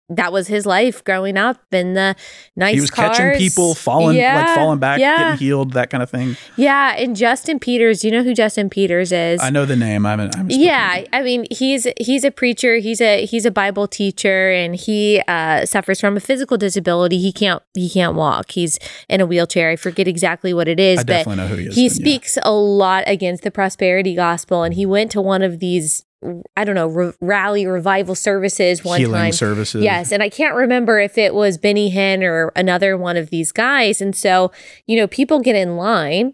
[0.10, 2.16] that was his life growing up in the
[2.56, 3.18] nice he was cars.
[3.18, 5.18] catching people falling, Yeah, like falling back, yeah.
[5.18, 6.36] getting healed, that kind of thing.
[6.58, 8.02] Yeah, and Justin Peters.
[8.02, 9.42] Do you know who Justin Peters is?
[9.42, 10.06] I know the name.
[10.06, 10.36] I haven't.
[10.36, 11.04] I haven't yeah.
[11.14, 12.78] I mean he's he's a preacher.
[12.78, 17.20] He's a he's a Bible teacher, and he uh, suffers from a physical disability.
[17.20, 18.52] He can't he can't walk.
[18.52, 18.80] He's
[19.10, 19.70] in a wheelchair.
[19.70, 21.76] I forget exactly what it is, I but definitely know who he is.
[21.76, 22.04] he then, yeah.
[22.04, 24.64] speaks a lot against the prosperity gospel.
[24.64, 26.06] And he went to one of these
[26.56, 29.32] I don't know re- rally revival services one healing time.
[29.32, 29.84] services.
[29.84, 33.52] Yes, and I can't remember if it was Benny Hinn or another one of these
[33.52, 34.02] guys.
[34.02, 34.52] And so,
[34.88, 36.34] you know, people get in line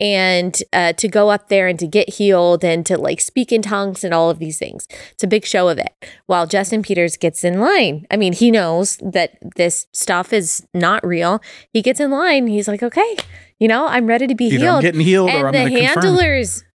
[0.00, 3.62] and uh, to go up there and to get healed and to like speak in
[3.62, 4.88] tongues and all of these things.
[5.12, 5.92] It's a big show of it.
[6.26, 11.06] While Justin Peters gets in line, I mean, he knows that this stuff is not
[11.06, 11.40] real.
[11.72, 12.48] He gets in line.
[12.48, 13.16] He's like, okay,
[13.60, 15.70] you know, I'm ready to be Either healed I'm getting healed and or I'm the
[15.70, 16.62] handlers.
[16.62, 16.71] confirm.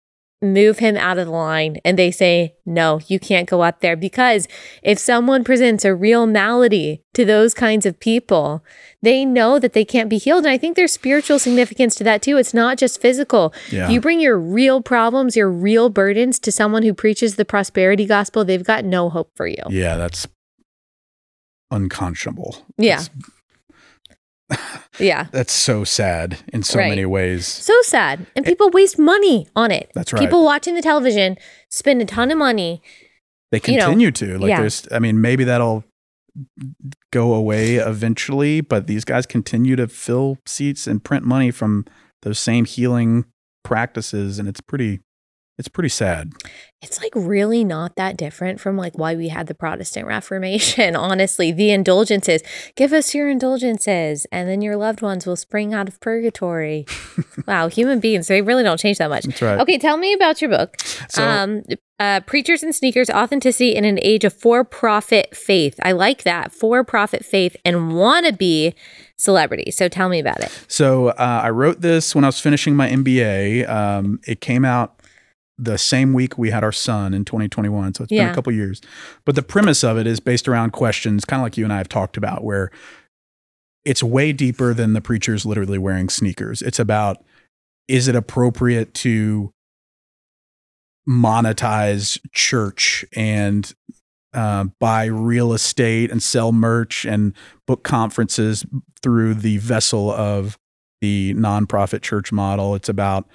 [0.53, 3.95] Move him out of the line and they say no you can't go up there
[3.95, 4.47] because
[4.83, 8.63] if someone presents a real malady to those kinds of people
[9.01, 12.21] they know that they can't be healed and i think there's spiritual significance to that
[12.21, 13.89] too it's not just physical Yeah.
[13.89, 18.43] you bring your real problems your real burdens to someone who preaches the prosperity gospel
[18.45, 20.27] they've got no hope for you Yeah, that's
[21.71, 22.65] unconscionable.
[22.77, 22.97] Yeah.
[22.97, 23.09] That's,
[24.99, 26.89] yeah that's so sad in so Right.
[26.89, 27.47] many ways.
[27.47, 30.19] so sad and people waste money on it That's right.
[30.19, 31.37] people watching the television
[31.69, 32.81] spend a ton of money
[33.51, 34.37] They you know, continue to.
[34.37, 34.59] Like yeah.
[34.61, 35.83] there's I mean, maybe that'll
[37.11, 41.85] go away eventually, but these guys continue to fill seats and print money from
[42.23, 43.25] those same healing
[43.63, 44.99] practices and it's pretty
[45.57, 46.33] it's pretty sad.
[46.81, 50.95] it's like really not that different from like why we had the Protestant Reformation.
[50.95, 52.41] Honestly, the indulgences.
[52.75, 56.85] Give us your indulgences, and then your loved ones will spring out of purgatory.
[57.47, 59.23] wow, human beings, they really don't change that much.
[59.23, 59.59] That's right.
[59.59, 60.79] Okay, tell me about your book.
[61.09, 61.63] So um,
[61.99, 65.79] uh, Preachers and Sneakers Authenticity in an Age of For Profit Faith.
[65.81, 66.51] I like that.
[66.51, 68.73] For profit faith and wannabe
[69.17, 69.71] celebrity.
[69.71, 70.65] So tell me about it.
[70.67, 73.69] So uh, I wrote this when I was finishing my MBA.
[73.69, 74.94] Um, it came out
[75.57, 77.93] the same week we had our son in 2021.
[77.93, 78.81] So it's been a couple years.
[79.25, 81.77] But the premise of it is based around questions, kind of like you and I
[81.77, 82.71] have talked about, where
[83.85, 86.61] it's way deeper than the preachers literally wearing sneakers.
[86.61, 87.23] It's about
[87.87, 89.53] is it appropriate to
[91.07, 93.73] monetize church and
[94.33, 97.33] uh, buy real estate and sell merch and
[97.67, 98.65] book conferences
[99.01, 100.57] through the vessel of
[100.99, 102.75] the nonprofit church model.
[102.75, 103.29] It's about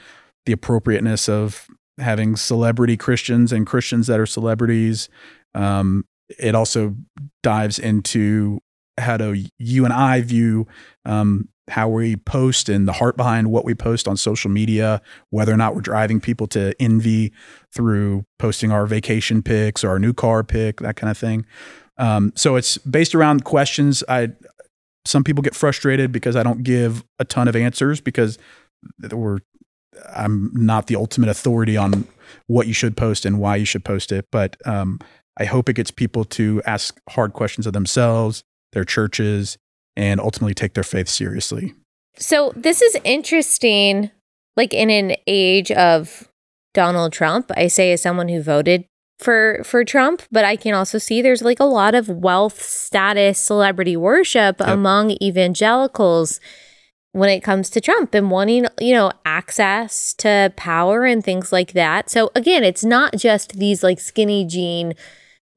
[0.46, 1.68] the appropriateness of
[2.01, 5.09] having celebrity Christians and Christians that are celebrities.
[5.55, 6.05] Um,
[6.38, 6.96] it also
[7.42, 8.61] dives into
[8.98, 10.66] how do you and I view
[11.05, 15.53] um, how we post and the heart behind what we post on social media, whether
[15.53, 17.32] or not we're driving people to envy
[17.72, 21.46] through posting our vacation pics or our new car pic, that kind of thing.
[21.96, 24.03] Um, so it's based around questions.
[24.09, 24.30] I
[25.07, 28.38] some people get frustrated because I don't give a ton of answers because
[29.11, 29.38] we're
[30.14, 32.07] I'm not the ultimate authority on
[32.46, 34.26] what you should post and why you should post it.
[34.30, 35.01] But um,
[35.38, 38.42] I hope it gets people to ask hard questions of themselves,
[38.72, 39.57] their churches,
[39.96, 41.74] and ultimately take their faith seriously.
[42.16, 44.11] So this is interesting.
[44.57, 46.28] Like in an age of
[46.74, 48.84] Donald Trump, I say as someone who voted
[49.18, 53.38] for for Trump, but I can also see there's like a lot of wealth, status,
[53.38, 54.68] celebrity worship Yep.
[54.68, 56.40] among evangelicals
[57.12, 61.72] when it comes to Trump and wanting, you know, access to power and things like
[61.72, 62.08] that.
[62.08, 64.94] So again, it's not just these like skinny jean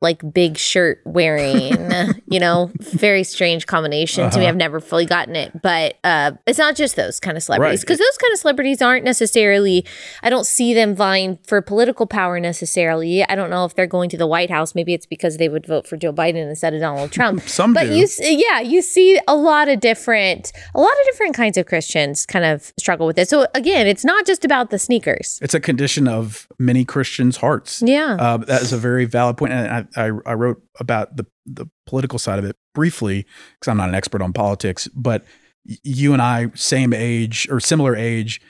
[0.04, 1.90] like big shirt wearing,
[2.28, 4.44] you know, very strange combination to me.
[4.44, 4.50] Uh-huh.
[4.50, 7.82] I've never fully gotten it, but uh, it's not just those kind of celebrities Right.
[7.82, 9.86] because those kind of celebrities aren't necessarily.
[10.22, 13.24] I don't see them vying for political power necessarily.
[13.28, 14.76] I don't know if they're going to the White House.
[14.76, 17.42] Maybe it's because they would vote for Joe Biden instead of Donald Trump.
[17.44, 17.96] Some but do.
[17.96, 22.26] you, yeah, you see a lot of different, a lot of different kinds of Christians
[22.26, 23.30] kind of struggle with it.
[23.30, 25.40] So again, it's not just about the sneakers.
[25.42, 27.82] It's a condition of many Christians' hearts.
[27.86, 28.18] Yeah.
[28.20, 29.54] Uh, that is a very valid point.
[29.54, 33.26] And I, I, I wrote about the, the political side of it briefly
[33.60, 35.26] because I'm not an expert on politics, but
[35.66, 38.42] you and I, same age or similar age,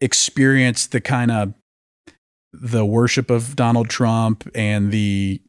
[0.00, 1.54] experienced the kind of
[2.52, 5.40] the worship of Donald Trump and the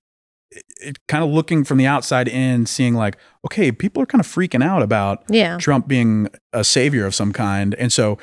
[0.80, 4.28] it, kind of looking from the outside in, seeing like, okay, people are kind of
[4.28, 5.58] freaking out about Yeah.
[5.58, 7.76] Trump being a savior of some kind.
[7.76, 8.18] And so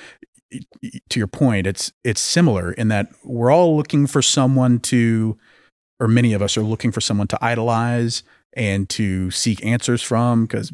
[1.09, 5.39] to your point, it's it's similar in that we're all looking for someone to
[6.03, 8.25] or many of us are looking for someone to idolize
[8.55, 10.73] and to seek answers from because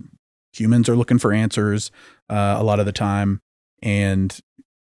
[0.55, 1.91] humans are looking for answers
[2.31, 3.41] uh, a lot of the time.
[3.83, 4.37] And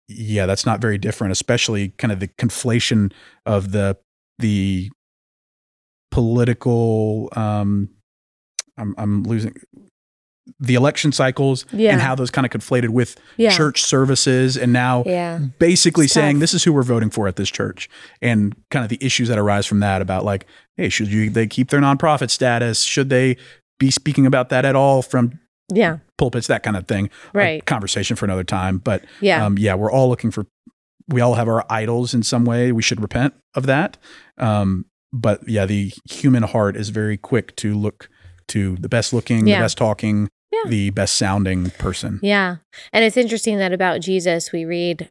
[0.07, 3.13] yeah, that's not very different, especially kind of the conflation
[3.45, 3.99] of the
[4.39, 4.91] the
[6.13, 7.91] political um
[8.79, 9.55] I'm I'm losing
[10.61, 11.93] the election cycles Yeah.
[11.93, 13.51] and how those kind of conflated with Yeah.
[13.51, 15.39] church services and now Yeah.
[15.59, 17.89] basically saying this is who we're voting for at this church
[18.23, 21.47] and kind of the issues that arise from that about like hey should you they
[21.47, 23.37] keep their nonprofit status should they
[23.81, 25.39] be speaking about that at all from
[25.75, 25.99] Yeah.
[26.17, 27.67] pulpits that kind of thing A Right.
[27.67, 29.45] conversation for another time but Yeah.
[29.45, 30.47] um, yeah we're all looking for
[31.09, 33.97] we all have our idols in some way we should repent of that
[34.39, 38.09] um, but yeah the human heart is very quick to look
[38.49, 39.59] to the best looking Yeah.
[39.59, 40.69] the best talking Yeah.
[40.71, 42.57] the best sounding person Yeah.
[42.93, 45.11] And it's interesting that about Jesus, we read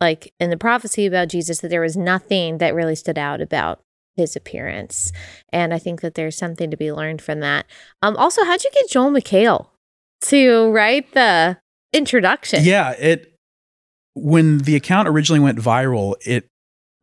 [0.00, 3.80] like in the prophecy about Jesus that there was nothing that really stood out about
[4.16, 5.12] his appearance.
[5.52, 7.66] And I think that there's something to be learned from that.
[8.02, 9.68] Um, also, how'd you get Joel McHale
[10.22, 11.58] to write the
[11.92, 12.64] introduction?
[12.64, 13.34] Yeah, it
[14.14, 16.48] when the account originally went viral, it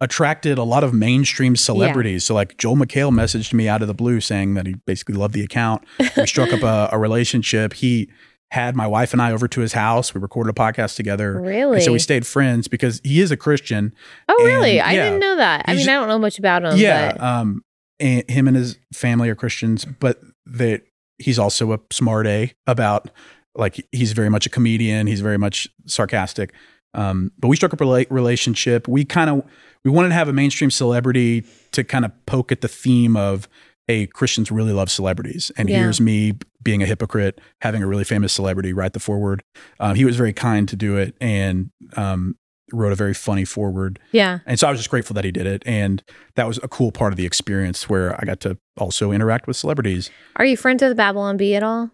[0.02, 2.26] attracted a lot of mainstream celebrities.
[2.26, 5.34] So like Joel McHale messaged me out of the blue saying that he basically loved
[5.34, 5.84] the account.
[6.18, 7.74] We struck up a, a relationship.
[7.74, 8.10] He
[8.50, 10.14] had my wife and I over to his house.
[10.14, 11.40] We recorded a podcast together.
[11.40, 11.76] Really?
[11.76, 13.94] And so we stayed friends because he is a Christian.
[14.28, 14.80] oh, really?
[14.80, 15.66] and, I didn't know that.
[15.68, 16.78] I mean, I don't know much about him.
[16.78, 17.14] yeah.
[17.14, 17.64] But Um
[18.00, 20.82] and him and his family are Christians, but that
[21.20, 23.12] he's also a smart A about
[23.56, 25.06] like he's very much a comedian.
[25.06, 26.54] He's very much sarcastic.
[26.94, 28.88] Um, but we struck up a rela- relationship.
[28.88, 29.44] We kind of
[29.86, 33.48] we wanted to have a mainstream celebrity to kind of poke at the theme of
[33.88, 35.80] hey, Christians really love celebrities, and Yeah.
[35.80, 39.42] here's me being a hypocrite, having a really famous celebrity write the forward.
[39.82, 42.36] Um, he was very kind to do it and um,
[42.72, 44.00] wrote a very funny forward.
[44.14, 44.40] yeah.
[44.46, 45.62] And so I was just grateful that he did it.
[45.66, 46.02] And
[46.36, 49.58] that was a cool part of the experience where I got to also interact with
[49.58, 50.10] celebrities.
[50.38, 51.90] Are you friends with Babylon Bee at all?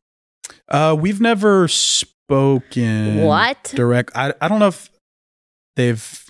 [0.69, 3.71] Uh, we've never spoken What?
[3.75, 4.11] direct.
[4.15, 4.91] I, I don't know if
[5.75, 6.25] they've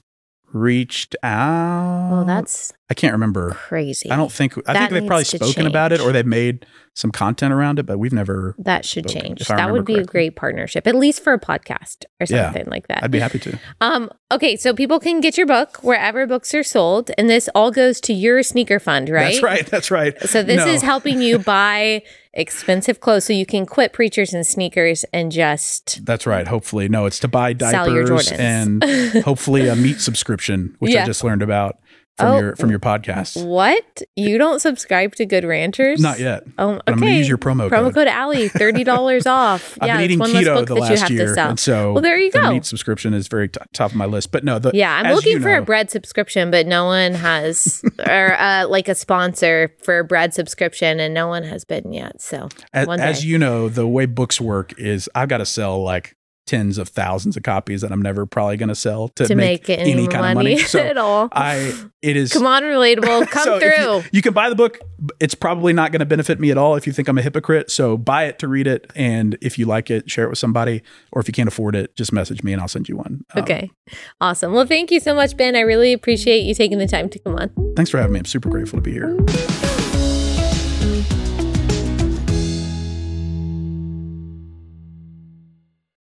[0.54, 2.10] reached out.
[2.12, 3.52] Well, that's I can't remember.
[3.52, 4.10] crazy.
[4.10, 7.12] I don't think, I That think they've probably spoken about it or they've made some
[7.12, 9.48] content around it, but we've never, That should spoken, change.
[9.50, 12.46] That would be a great partnership, at least for a podcast or Yeah.
[12.46, 13.04] something like that.
[13.04, 13.60] I'd be happy to.
[13.82, 17.72] Um, okay, so people can get your book wherever books are sold, and this all
[17.72, 19.34] goes to your sneaker fund, right?
[19.34, 19.66] That's right.
[19.68, 20.20] That's right.
[20.22, 20.72] So this No.
[20.72, 26.06] is helping you buy expensive clothes so you can quit preachers and sneakers and just
[26.06, 26.48] That's right.
[26.48, 28.84] Hopefully, no, it's to buy diapers and
[29.26, 31.04] hopefully a meat subscription, which Yeah.
[31.04, 31.80] I just learned about
[32.18, 32.40] from Oh.
[32.40, 33.46] your from your podcast.
[33.46, 34.02] what?
[34.16, 36.00] You don't subscribe to Good Ranchers?
[36.02, 36.44] Not yet.
[36.58, 36.82] Oh, okay.
[36.88, 37.94] I'm gonna use your promo promo code.
[37.94, 39.78] code Allie, thirty dollars off.
[39.80, 42.40] I've yeah, been eating one keto the last year, and so well, there you the
[42.40, 42.52] go.
[42.54, 44.32] meat subscription is very t- top of my list.
[44.32, 47.84] But no, the Yeah, I'm looking you for a bread subscription, but no one has,
[48.08, 52.22] or uh, like a sponsor for a bread subscription, and no one has been yet.
[52.22, 56.16] So As, as you know, the way books work is I've got to sell like
[56.48, 59.70] tens of thousands of copies that I'm never probably going to sell to, to make,
[59.70, 60.58] any, any kind money, of money.
[60.58, 61.30] So at all.
[61.32, 63.72] I it is Come on, relatable, come so if you-
[64.02, 64.10] through.
[64.12, 64.80] You, can buy the book.
[65.20, 67.70] It's probably not going to benefit me at all if you think I'm a hypocrite.
[67.70, 70.82] So buy it to read it, and if you like it, share it with somebody.
[71.12, 73.24] Or if you can't afford it, just message me and I'll send you one.
[73.36, 73.70] Um, Okay,
[74.22, 74.54] awesome.
[74.54, 75.56] Well, thank you so much, Ben.
[75.56, 77.52] I really appreciate you taking the time to come on.
[77.76, 78.20] Thanks for having me.
[78.20, 79.18] I'm super grateful to be here.